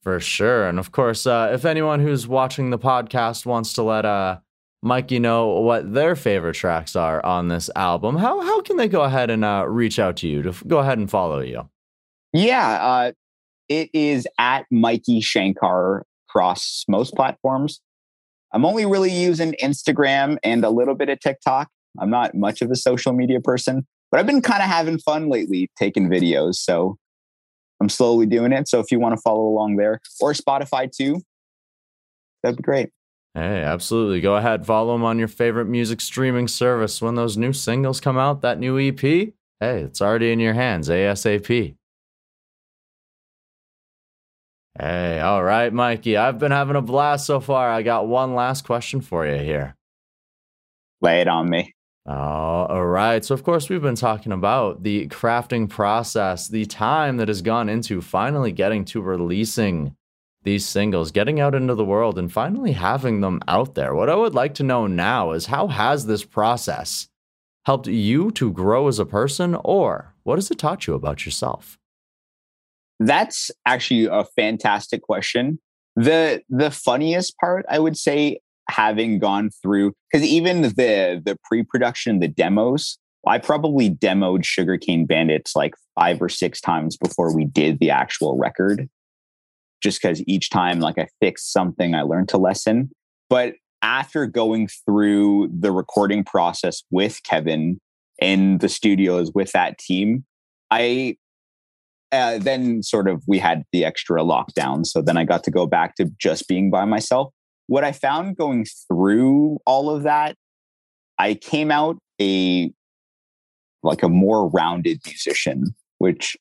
for 0.03 0.19
sure 0.19 0.67
and 0.67 0.79
of 0.79 0.91
course 0.91 1.25
uh, 1.25 1.49
if 1.51 1.65
anyone 1.65 1.99
who's 1.99 2.27
watching 2.27 2.69
the 2.69 2.79
podcast 2.79 3.45
wants 3.45 3.73
to 3.73 3.81
let 3.83 4.05
uh 4.05 4.37
Mikey 4.85 5.17
know 5.17 5.47
what 5.47 5.95
their 5.95 6.15
favorite 6.15 6.53
tracks 6.53 6.95
are 6.95 7.25
on 7.25 7.47
this 7.47 7.71
album, 7.75 8.17
how 8.17 8.39
how 8.41 8.61
can 8.61 8.77
they 8.77 8.87
go 8.87 9.01
ahead 9.01 9.31
and 9.31 9.43
uh, 9.43 9.65
reach 9.67 9.97
out 9.97 10.17
to 10.17 10.27
you 10.27 10.43
to 10.43 10.49
f- 10.49 10.63
go 10.67 10.77
ahead 10.77 10.99
and 10.99 11.09
follow 11.09 11.39
you? 11.39 11.67
Yeah, 12.33 12.85
uh, 12.85 13.11
it 13.67 13.89
is 13.93 14.27
at 14.37 14.65
Mikey 14.69 15.21
Shankar 15.21 16.05
across 16.35 16.83
most 16.87 17.15
platforms. 17.15 17.81
I'm 18.53 18.65
only 18.65 18.85
really 18.85 19.11
using 19.11 19.55
Instagram 19.63 20.37
and 20.43 20.63
a 20.65 20.69
little 20.69 20.95
bit 20.95 21.09
of 21.09 21.19
TikTok. 21.19 21.69
I'm 21.99 22.09
not 22.09 22.35
much 22.35 22.61
of 22.61 22.69
a 22.71 22.75
social 22.75 23.13
media 23.13 23.39
person, 23.39 23.87
but 24.11 24.19
I've 24.19 24.27
been 24.27 24.41
kind 24.41 24.61
of 24.61 24.69
having 24.69 24.99
fun 24.99 25.29
lately 25.29 25.69
taking 25.79 26.09
videos. 26.09 26.55
So 26.55 26.97
I'm 27.81 27.89
slowly 27.89 28.25
doing 28.25 28.51
it. 28.51 28.67
So 28.67 28.79
if 28.79 28.91
you 28.91 28.99
want 28.99 29.15
to 29.15 29.21
follow 29.21 29.45
along 29.45 29.77
there 29.77 30.01
or 30.19 30.33
Spotify 30.33 30.91
too, 30.91 31.21
that'd 32.43 32.57
be 32.57 32.63
great. 32.63 32.89
Hey, 33.33 33.61
absolutely. 33.63 34.21
Go 34.21 34.35
ahead, 34.35 34.65
follow 34.65 34.93
them 34.93 35.03
on 35.03 35.19
your 35.19 35.27
favorite 35.27 35.65
music 35.65 35.99
streaming 35.99 36.47
service. 36.47 37.01
When 37.01 37.15
those 37.15 37.37
new 37.37 37.51
singles 37.51 37.99
come 37.99 38.17
out, 38.17 38.41
that 38.41 38.59
new 38.59 38.79
EP, 38.79 39.01
hey, 39.01 39.33
it's 39.59 40.01
already 40.01 40.31
in 40.31 40.39
your 40.39 40.53
hands 40.53 40.89
ASAP. 40.89 41.75
Hey, 44.77 45.21
all 45.21 45.41
right, 45.41 45.71
Mikey. 45.71 46.17
I've 46.17 46.37
been 46.37 46.51
having 46.51 46.75
a 46.75 46.81
blast 46.81 47.25
so 47.25 47.39
far. 47.39 47.69
I 47.69 47.81
got 47.81 48.07
one 48.07 48.35
last 48.35 48.65
question 48.65 48.99
for 48.99 49.25
you 49.25 49.37
here. 49.37 49.75
Lay 50.99 51.21
it 51.21 51.29
on 51.29 51.49
me. 51.49 51.73
Oh, 52.05 52.13
all 52.13 52.85
right. 52.85 53.23
So, 53.23 53.33
of 53.33 53.43
course, 53.43 53.69
we've 53.69 53.81
been 53.81 53.95
talking 53.95 54.33
about 54.33 54.83
the 54.83 55.07
crafting 55.07 55.69
process, 55.69 56.49
the 56.49 56.65
time 56.65 57.17
that 57.17 57.29
has 57.29 57.41
gone 57.41 57.69
into 57.69 58.01
finally 58.01 58.51
getting 58.51 58.83
to 58.85 59.01
releasing 59.01 59.95
these 60.43 60.67
singles, 60.67 61.11
getting 61.11 61.39
out 61.39 61.55
into 61.55 61.73
the 61.73 61.85
world, 61.85 62.19
and 62.19 62.31
finally 62.31 62.73
having 62.73 63.21
them 63.21 63.41
out 63.47 63.75
there. 63.75 63.95
What 63.95 64.09
I 64.09 64.15
would 64.15 64.35
like 64.35 64.53
to 64.55 64.63
know 64.63 64.87
now 64.87 65.31
is 65.31 65.47
how 65.47 65.67
has 65.67 66.05
this 66.05 66.25
process 66.25 67.07
helped 67.65 67.87
you 67.87 68.29
to 68.31 68.51
grow 68.51 68.87
as 68.87 68.99
a 68.99 69.05
person, 69.05 69.55
or 69.63 70.13
what 70.23 70.37
has 70.37 70.51
it 70.51 70.59
taught 70.59 70.85
you 70.85 70.93
about 70.93 71.25
yourself? 71.25 71.79
That's 72.99 73.51
actually 73.65 74.05
a 74.05 74.25
fantastic 74.35 75.01
question. 75.01 75.59
The 75.95 76.41
the 76.49 76.71
funniest 76.71 77.37
part 77.37 77.65
I 77.69 77.79
would 77.79 77.97
say 77.97 78.39
having 78.69 79.19
gone 79.19 79.49
through 79.61 79.93
because 80.11 80.25
even 80.25 80.63
the 80.63 81.21
the 81.23 81.37
pre-production, 81.43 82.19
the 82.19 82.27
demos, 82.27 82.97
I 83.27 83.37
probably 83.37 83.89
demoed 83.89 84.45
Sugarcane 84.45 85.05
Bandits 85.05 85.55
like 85.55 85.73
five 85.99 86.21
or 86.21 86.29
six 86.29 86.61
times 86.61 86.97
before 86.97 87.35
we 87.35 87.45
did 87.45 87.79
the 87.79 87.89
actual 87.89 88.37
record. 88.37 88.89
Just 89.81 90.01
because 90.01 90.23
each 90.25 90.49
time, 90.49 90.79
like 90.79 90.97
I 90.97 91.07
fixed 91.19 91.51
something, 91.51 91.95
I 91.95 92.01
learned 92.01 92.29
to 92.29 92.37
lesson. 92.37 92.91
But 93.29 93.55
after 93.81 94.25
going 94.25 94.67
through 94.85 95.51
the 95.59 95.71
recording 95.71 96.23
process 96.23 96.83
with 96.89 97.21
Kevin 97.23 97.79
in 98.19 98.57
the 98.59 98.69
studios 98.69 99.31
with 99.35 99.51
that 99.51 99.77
team, 99.77 100.25
I 100.71 101.17
uh, 102.15 102.37
then 102.39 102.81
sort 102.81 103.07
of 103.07 103.23
we 103.27 103.39
had 103.39 103.63
the 103.71 103.85
extra 103.85 104.21
lockdown. 104.21 104.85
So 104.85 105.01
then 105.01 105.17
I 105.17 105.23
got 105.23 105.43
to 105.43 105.51
go 105.51 105.67
back 105.67 105.95
to 105.95 106.09
just 106.19 106.47
being 106.47 106.69
by 106.69 106.85
myself. 106.85 107.33
What 107.67 107.83
I 107.83 107.91
found 107.91 108.37
going 108.37 108.65
through 108.87 109.59
all 109.65 109.89
of 109.89 110.03
that, 110.03 110.35
I 111.17 111.35
came 111.35 111.71
out 111.71 111.97
a 112.21 112.71
like 113.83 114.03
a 114.03 114.09
more 114.09 114.49
rounded 114.49 115.01
musician, 115.05 115.75
which 115.99 116.35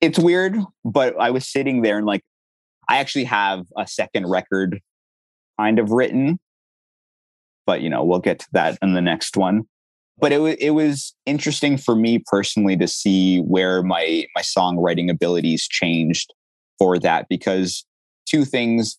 it's 0.00 0.18
weird, 0.18 0.56
but 0.84 1.18
I 1.18 1.30
was 1.30 1.48
sitting 1.48 1.82
there 1.82 1.98
and 1.98 2.06
like 2.06 2.22
I 2.88 2.98
actually 2.98 3.24
have 3.24 3.66
a 3.76 3.86
second 3.86 4.28
record 4.28 4.80
kind 5.58 5.78
of 5.78 5.90
written, 5.90 6.38
but 7.66 7.80
you 7.82 7.90
know, 7.90 8.04
we'll 8.04 8.20
get 8.20 8.40
to 8.40 8.46
that 8.52 8.78
in 8.80 8.94
the 8.94 9.02
next 9.02 9.36
one. 9.36 9.64
But 10.20 10.32
it 10.32 10.38
was 10.38 10.54
it 10.58 10.70
was 10.70 11.14
interesting 11.26 11.78
for 11.78 11.94
me 11.94 12.22
personally 12.26 12.76
to 12.76 12.88
see 12.88 13.38
where 13.40 13.82
my 13.82 14.26
my 14.34 14.42
songwriting 14.42 15.10
abilities 15.10 15.66
changed 15.68 16.32
for 16.78 16.98
that 16.98 17.26
because 17.28 17.84
two 18.26 18.44
things 18.44 18.98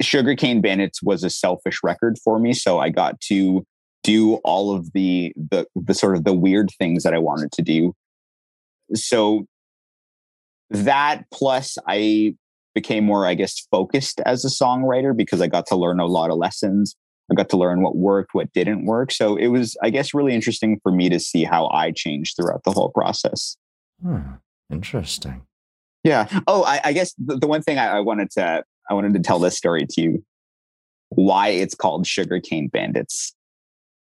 Sugarcane 0.00 0.60
Bandits 0.60 1.02
was 1.02 1.22
a 1.22 1.30
selfish 1.30 1.78
record 1.82 2.18
for 2.24 2.38
me, 2.38 2.52
so 2.52 2.78
I 2.78 2.88
got 2.88 3.20
to 3.22 3.64
do 4.02 4.36
all 4.36 4.74
of 4.74 4.92
the 4.92 5.32
the 5.36 5.66
the 5.74 5.94
sort 5.94 6.16
of 6.16 6.24
the 6.24 6.32
weird 6.32 6.70
things 6.78 7.02
that 7.02 7.14
I 7.14 7.18
wanted 7.18 7.52
to 7.52 7.62
do. 7.62 7.94
So 8.94 9.46
that 10.70 11.24
plus 11.32 11.76
I 11.86 12.34
became 12.74 13.04
more, 13.04 13.26
I 13.26 13.34
guess, 13.34 13.66
focused 13.70 14.20
as 14.24 14.44
a 14.44 14.48
songwriter 14.48 15.16
because 15.16 15.40
I 15.40 15.48
got 15.48 15.66
to 15.66 15.76
learn 15.76 16.00
a 16.00 16.06
lot 16.06 16.30
of 16.30 16.38
lessons. 16.38 16.96
I 17.30 17.34
got 17.34 17.48
to 17.50 17.56
learn 17.56 17.82
what 17.82 17.96
worked, 17.96 18.34
what 18.34 18.52
didn't 18.52 18.84
work. 18.86 19.12
So 19.12 19.36
it 19.36 19.48
was, 19.48 19.76
I 19.82 19.90
guess, 19.90 20.14
really 20.14 20.34
interesting 20.34 20.80
for 20.82 20.92
me 20.92 21.08
to 21.08 21.20
see 21.20 21.44
how 21.44 21.68
I 21.68 21.92
changed 21.92 22.36
throughout 22.36 22.64
the 22.64 22.72
whole 22.72 22.90
process. 22.90 23.56
Hmm. 24.02 24.34
Interesting. 24.70 25.42
Yeah. 26.04 26.28
Oh, 26.46 26.64
I, 26.64 26.80
I 26.84 26.92
guess 26.92 27.14
the, 27.14 27.36
the, 27.36 27.46
one 27.46 27.62
thing 27.62 27.78
I, 27.78 27.98
I 27.98 28.00
wanted 28.00 28.30
to 28.32 28.62
I 28.88 28.94
wanted 28.94 29.14
to 29.14 29.20
tell 29.20 29.38
this 29.38 29.56
story 29.56 29.86
to 29.90 30.00
you, 30.00 30.24
why 31.10 31.48
it's 31.48 31.74
called 31.74 32.06
Sugarcane 32.06 32.68
Bandits, 32.68 33.34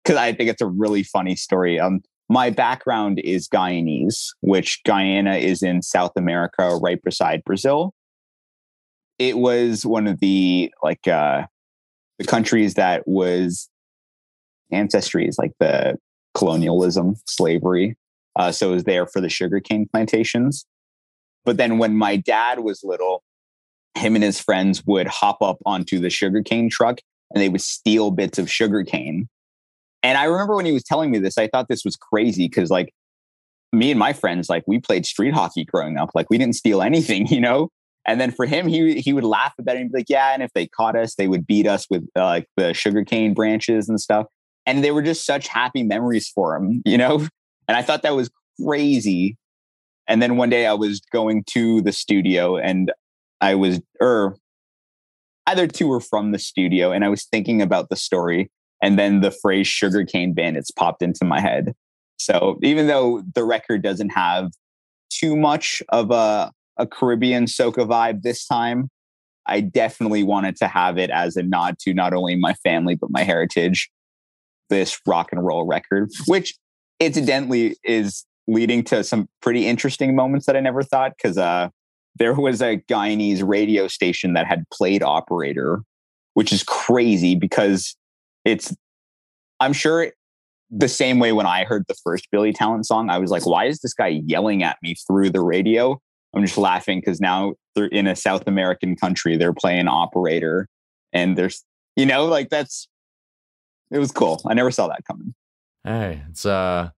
because 0.03 0.17
I 0.19 0.33
think 0.33 0.51
it's 0.51 0.63
a 0.63 0.67
really 0.67 1.03
funny 1.03 1.37
story. 1.37 1.79
Um, 1.79 2.03
my 2.29 2.51
background 2.51 3.21
is 3.21 3.49
Guyanese, 3.49 4.29
which 4.41 4.83
Guyana 4.85 5.37
is 5.37 5.63
in 5.63 5.83
South 5.83 6.13
America, 6.17 6.79
right 6.83 7.03
beside 7.03 7.45
Brazil 7.45 7.95
it 9.19 9.39
was 9.39 9.87
one 9.87 10.07
of 10.07 10.21
the 10.21 10.73
like 10.83 11.07
uh 11.07 11.45
the 12.18 12.24
countries 12.24 12.74
that 12.74 13.07
was 13.07 13.68
ancestries 14.72 15.37
like 15.38 15.53
the 15.61 15.96
colonialism 16.35 17.16
slavery. 17.27 17.96
Uh, 18.37 18.50
so 18.50 18.70
it 18.70 18.74
was 18.74 18.85
there 18.85 19.07
for 19.07 19.20
the 19.20 19.29
sugarcane 19.29 19.87
plantations. 19.92 20.66
But 21.44 21.57
then 21.57 21.79
when 21.79 21.96
my 21.96 22.16
dad 22.16 22.61
was 22.61 22.83
little 22.83 23.22
him 23.94 24.16
and 24.16 24.24
his 24.24 24.40
friends 24.40 24.85
would 24.87 25.07
hop 25.07 25.40
up 25.40 25.59
onto 25.64 26.00
the 26.00 26.11
sugarcane 26.11 26.68
truck 26.68 26.98
and 27.33 27.40
they 27.40 27.48
would 27.48 27.61
steal 27.61 28.11
bits 28.11 28.40
of 28.40 28.50
sugarcane 28.50 29.29
and 30.03 30.18
i 30.18 30.24
remember 30.24 30.57
when 30.57 30.66
he 30.66 30.72
was 30.72 30.83
telling 30.83 31.12
me 31.12 31.18
this 31.18 31.38
i 31.38 31.46
thought 31.46 31.68
this 31.68 31.85
was 31.85 31.94
crazy 31.94 32.48
because 32.48 32.70
like 32.70 32.92
me 33.74 33.90
and 33.90 33.98
my 33.98 34.12
friends 34.12 34.48
like 34.48 34.64
we 34.66 34.79
played 34.79 35.05
street 35.05 35.35
hockey 35.35 35.64
growing 35.64 35.98
up. 35.98 36.11
Like 36.14 36.31
we 36.31 36.38
didn't 36.38 36.55
steal 36.55 36.81
anything 36.81 37.27
you 37.31 37.40
know 37.40 37.68
and 38.07 38.21
then 38.21 38.31
for 38.31 38.47
him, 38.47 38.69
he 38.69 39.01
he 39.01 39.12
would 39.12 39.25
laugh 39.25 39.55
about 39.59 39.77
it 39.77 39.81
and 39.81 39.90
be 39.90 39.99
like, 39.99 40.11
"Yeah." 40.11 40.35
And 40.35 40.43
if 40.43 40.53
they 40.55 40.67
caught 40.67 40.97
us, 40.97 41.14
they 41.14 41.29
would 41.29 41.47
beat 41.47 41.67
us 41.67 41.87
with 41.88 42.07
uh, 42.17 42.25
like 42.25 42.47
the 42.57 42.75
sugarcane 42.75 43.35
branches 43.35 43.88
and 43.88 44.01
stuff. 44.01 44.27
And 44.67 44.85
they 44.85 44.90
were 44.90 45.03
just 45.03 45.27
such 45.27 45.49
happy 45.49 45.83
memories 45.83 46.29
for 46.29 46.55
him, 46.55 46.83
you 46.87 46.99
know. 46.99 47.27
And 47.69 47.77
I 47.77 47.83
thought 47.83 48.03
that 48.03 48.14
was 48.14 48.31
crazy. 48.62 49.37
And 50.07 50.21
then 50.21 50.37
one 50.37 50.51
day 50.51 50.67
I 50.67 50.75
was 50.75 51.01
going 51.12 51.45
to 51.49 51.81
the 51.81 51.93
studio, 51.93 52.59
and 52.59 52.93
I 53.40 53.55
was, 53.55 53.81
or 54.01 54.09
er, 54.09 54.37
either 55.47 55.67
two 55.67 55.88
were 55.88 56.01
from 56.01 56.33
the 56.33 56.38
studio, 56.38 56.93
and 56.93 57.05
I 57.05 57.09
was 57.09 57.25
thinking 57.25 57.62
about 57.62 57.88
the 57.88 57.97
story, 57.97 58.51
and 58.83 58.99
then 58.99 59.23
the 59.23 59.31
phrase 59.31 59.67
"sugarcane 59.67 60.35
bandits" 60.35 60.71
popped 60.71 61.03
into 61.03 61.25
my 61.25 61.40
head. 61.40 61.75
So 62.19 62.59
even 62.62 62.87
though 62.87 63.23
the 63.35 63.45
record 63.45 63.83
doesn't 63.83 64.11
have 64.11 64.51
too 65.11 65.37
much 65.37 65.83
of 65.88 66.11
a 66.11 66.53
a 66.77 66.87
Caribbean 66.87 67.47
soca 67.47 67.87
vibe 67.87 68.23
this 68.23 68.47
time. 68.47 68.89
I 69.47 69.61
definitely 69.61 70.23
wanted 70.23 70.57
to 70.57 70.69
have 70.69 70.99
it 70.99 71.11
as 71.11 71.37
a 71.37 71.43
nod 71.43 71.79
to 71.81 71.93
not 71.93 72.15
only 72.15 72.35
my 72.37 72.55
family, 72.55 72.95
but 72.95 73.11
my 73.11 73.23
heritage, 73.23 73.91
this 74.71 74.99
rock 75.07 75.31
and 75.33 75.45
roll 75.45 75.67
record, 75.67 76.11
which 76.27 76.55
incidentally 76.99 77.77
is 77.85 78.25
leading 78.47 78.83
to 78.85 79.05
some 79.05 79.29
pretty 79.43 79.67
interesting 79.67 80.15
moments 80.15 80.47
that 80.47 80.57
I 80.57 80.61
never 80.61 80.83
thought. 80.83 81.13
Cause 81.23 81.37
uh, 81.37 81.69
there 82.17 82.35
was 82.35 82.63
a 82.63 82.79
Guyanese 82.91 83.47
radio 83.47 83.89
station 83.89 84.33
that 84.35 84.47
had 84.47 84.65
played 84.73 85.03
operator, 85.03 85.83
which 86.35 86.53
is 86.53 86.63
crazy 86.63 87.35
because 87.35 87.97
it's, 88.45 88.75
I'm 89.61 89.73
sure 89.73 90.11
the 90.71 90.89
same 90.89 91.19
way 91.19 91.33
when 91.33 91.47
I 91.47 91.65
heard 91.65 91.85
the 91.89 91.95
first 92.03 92.29
Billy 92.31 92.53
Talent 92.53 92.87
song, 92.87 93.11
I 93.11 93.19
was 93.19 93.31
like, 93.31 93.47
why 93.47 93.67
is 93.67 93.81
this 93.81 93.95
guy 93.95 94.21
yelling 94.27 94.63
at 94.63 94.79
me 94.83 94.95
through 95.07 95.31
the 95.31 95.41
radio? 95.41 96.01
I'm 96.35 96.44
just 96.44 96.59
laughing 96.59 97.01
because 97.01 97.20
now 97.20 97.55
they're 97.75 97.87
in 97.87 98.07
a 98.07 98.16
South 98.16 98.47
American 98.47 98.97
country. 98.97 99.37
They're 99.37 99.53
playing 99.53 99.88
operator, 99.88 100.68
and 101.12 101.37
there's 101.37 101.64
you 101.97 102.07
know 102.07 102.27
like 102.27 102.51
that's 102.51 102.88
it 103.90 103.99
was 103.99 104.12
cool. 104.12 104.40
I 104.47 104.55
never 104.55 104.70
saw 104.70 104.88
that 104.88 105.05
coming. 105.07 105.35
Hey, 105.85 106.23
it's 106.31 106.47
uh, 106.47 106.90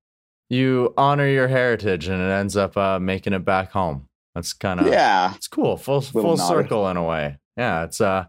you 0.49 0.95
honor 0.97 1.27
your 1.27 1.49
heritage, 1.49 2.09
and 2.09 2.23
it 2.23 2.33
ends 2.33 2.57
up 2.57 2.77
uh 2.77 2.99
making 2.99 3.33
it 3.33 3.45
back 3.45 3.73
home. 3.73 4.09
That's 4.35 4.53
kind 4.53 4.81
of 4.81 4.87
yeah, 4.87 5.35
it's 5.35 5.49
cool. 5.49 5.77
Full 5.77 6.01
full 6.01 6.37
circle 6.37 6.89
in 6.89 6.97
a 6.97 7.05
way. 7.05 7.39
Yeah, 7.57 7.85
it's 7.85 8.01
uh. 8.01 8.27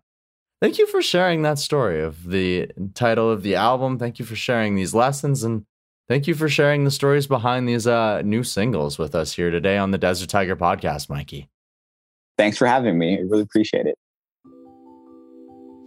Thank 0.60 0.80
you 0.80 0.88
for 0.88 1.04
sharing 1.04 1.44
that 1.44 1.60
story 1.60 2.02
of 2.02 2.30
the 2.30 2.72
title 2.96 3.30
of 3.30 3.44
the 3.44 3.54
album. 3.54 4.00
Thank 4.00 4.18
you 4.18 4.26
for 4.26 4.36
sharing 4.36 4.74
these 4.74 4.96
lessons 4.96 5.44
and 5.44 5.68
Thank 6.10 6.26
you 6.26 6.36
for 6.36 6.48
sharing 6.48 6.86
the 6.86 6.92
stories 6.92 7.28
behind 7.28 7.68
these 7.68 7.86
uh, 7.86 8.22
new 8.22 8.42
singles 8.42 8.98
with 8.98 9.14
us 9.14 9.34
here 9.34 9.52
today 9.52 9.78
on 9.78 9.92
the 9.92 9.98
Desert 9.98 10.30
Tiger 10.30 10.56
podcast, 10.56 11.10
Mikey. 11.10 11.50
Thanks 12.38 12.58
for 12.58 12.66
having 12.66 12.98
me. 12.98 13.18
I 13.18 13.22
really 13.24 13.42
appreciate 13.42 13.88
it. 13.88 13.98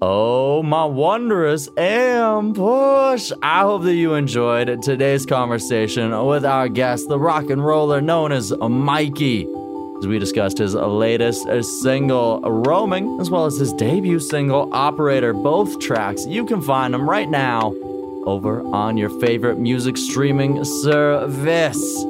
Oh, 0.02 0.62
my 0.62 0.84
wondrous 0.84 1.70
ambush. 1.76 3.32
I 3.42 3.62
hope 3.62 3.82
that 3.84 3.94
you 3.94 4.12
enjoyed 4.12 4.82
today's 4.82 5.24
conversation 5.24 6.26
with 6.26 6.44
our 6.44 6.68
guest, 6.68 7.08
the 7.08 7.18
rock 7.18 7.48
and 7.48 7.64
roller 7.64 8.02
known 8.02 8.30
as 8.30 8.52
Mikey, 8.52 9.46
as 10.00 10.06
we 10.06 10.18
discussed 10.18 10.58
his 10.58 10.74
latest 10.74 11.46
single, 11.80 12.40
Roaming, 12.42 13.20
as 13.20 13.30
well 13.30 13.46
as 13.46 13.56
his 13.58 13.72
debut 13.74 14.18
single, 14.18 14.68
Operator. 14.74 15.32
Both 15.32 15.80
tracks, 15.80 16.26
you 16.26 16.44
can 16.44 16.60
find 16.60 16.92
them 16.92 17.08
right 17.08 17.28
now 17.28 17.74
over 18.26 18.62
on 18.74 18.96
your 18.96 19.10
favorite 19.20 19.58
music 19.58 19.96
streaming 19.96 20.64
service. 20.64 22.04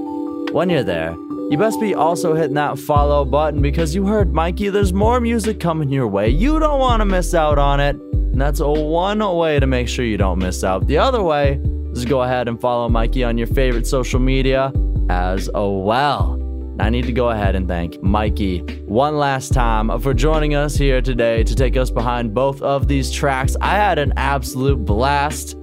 When 0.52 0.68
you're 0.70 0.84
there, 0.84 1.12
you 1.50 1.56
best 1.58 1.80
be 1.80 1.94
also 1.94 2.34
hitting 2.34 2.54
that 2.54 2.78
follow 2.78 3.24
button 3.24 3.60
because 3.62 3.94
you 3.94 4.06
heard 4.06 4.32
Mikey, 4.32 4.68
there's 4.68 4.92
more 4.92 5.20
music 5.20 5.60
coming 5.60 5.90
your 5.90 6.06
way. 6.06 6.28
You 6.28 6.58
don't 6.58 6.78
want 6.78 7.00
to 7.00 7.04
miss 7.04 7.34
out 7.34 7.58
on 7.58 7.80
it. 7.80 7.96
And 7.96 8.40
that's 8.40 8.60
one 8.60 9.18
way 9.36 9.58
to 9.58 9.66
make 9.66 9.88
sure 9.88 10.04
you 10.04 10.16
don't 10.16 10.38
miss 10.38 10.62
out. 10.62 10.86
The 10.86 10.98
other 10.98 11.22
way 11.22 11.60
is 11.92 12.04
go 12.04 12.22
ahead 12.22 12.46
and 12.48 12.60
follow 12.60 12.88
Mikey 12.88 13.24
on 13.24 13.36
your 13.36 13.48
favorite 13.48 13.86
social 13.86 14.20
media 14.20 14.72
as 15.08 15.50
well. 15.54 16.40
I 16.78 16.88
need 16.88 17.04
to 17.06 17.12
go 17.12 17.28
ahead 17.28 17.56
and 17.56 17.68
thank 17.68 18.00
Mikey 18.02 18.60
one 18.86 19.18
last 19.18 19.52
time 19.52 20.00
for 20.00 20.14
joining 20.14 20.54
us 20.54 20.76
here 20.76 21.02
today 21.02 21.42
to 21.42 21.54
take 21.54 21.76
us 21.76 21.90
behind 21.90 22.32
both 22.32 22.62
of 22.62 22.88
these 22.88 23.10
tracks. 23.10 23.56
I 23.60 23.76
had 23.76 23.98
an 23.98 24.14
absolute 24.16 24.84
blast. 24.84 25.56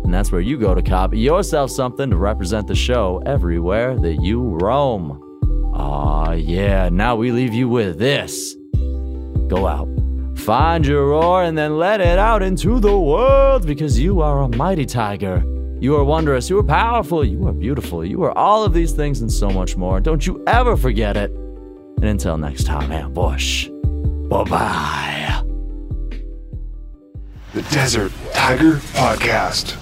And 0.04 0.14
that's 0.14 0.30
where 0.30 0.42
you 0.42 0.58
go 0.58 0.76
to 0.76 0.82
cop 0.82 1.14
yourself 1.14 1.72
something 1.72 2.10
to 2.10 2.18
represent 2.18 2.68
the 2.68 2.76
show 2.76 3.24
everywhere 3.26 3.98
that 3.98 4.22
you 4.22 4.58
roam. 4.60 5.24
Aw, 5.74 6.34
yeah, 6.34 6.90
now 6.90 7.16
we 7.16 7.32
leave 7.32 7.54
you 7.54 7.70
with 7.70 7.98
this. 7.98 8.56
Go 9.48 9.66
out, 9.66 9.88
find 10.36 10.86
your 10.86 11.12
roar, 11.12 11.44
and 11.44 11.58
then 11.58 11.78
let 11.78 12.02
it 12.02 12.20
out 12.20 12.44
into 12.44 12.82
the 12.82 13.00
world 13.00 13.66
because 13.66 13.98
you 13.98 14.20
are 14.20 14.42
a 14.42 14.50
mighty 14.50 14.86
tiger. 14.86 15.42
You 15.80 15.96
are 15.96 16.04
wondrous, 16.04 16.50
you 16.50 16.60
are 16.60 16.64
powerful, 16.64 17.24
you 17.24 17.48
are 17.48 17.54
beautiful, 17.54 18.04
you 18.04 18.22
are 18.24 18.38
all 18.38 18.66
of 18.66 18.74
these 18.74 18.92
things 18.92 19.22
and 19.22 19.32
so 19.32 19.50
much 19.50 19.78
more. 19.78 20.02
Don't 20.02 20.28
you 20.28 20.44
ever 20.46 20.76
forget 20.76 21.16
it. 21.16 21.32
And 21.32 22.04
until 22.04 22.38
next 22.38 22.66
time, 22.66 22.92
ambush. 22.92 23.70
Bye 24.30 24.44
bye. 24.44 25.44
The 27.54 27.62
Desert 27.72 28.12
Tiger 28.34 28.74
Podcast. 28.94 29.78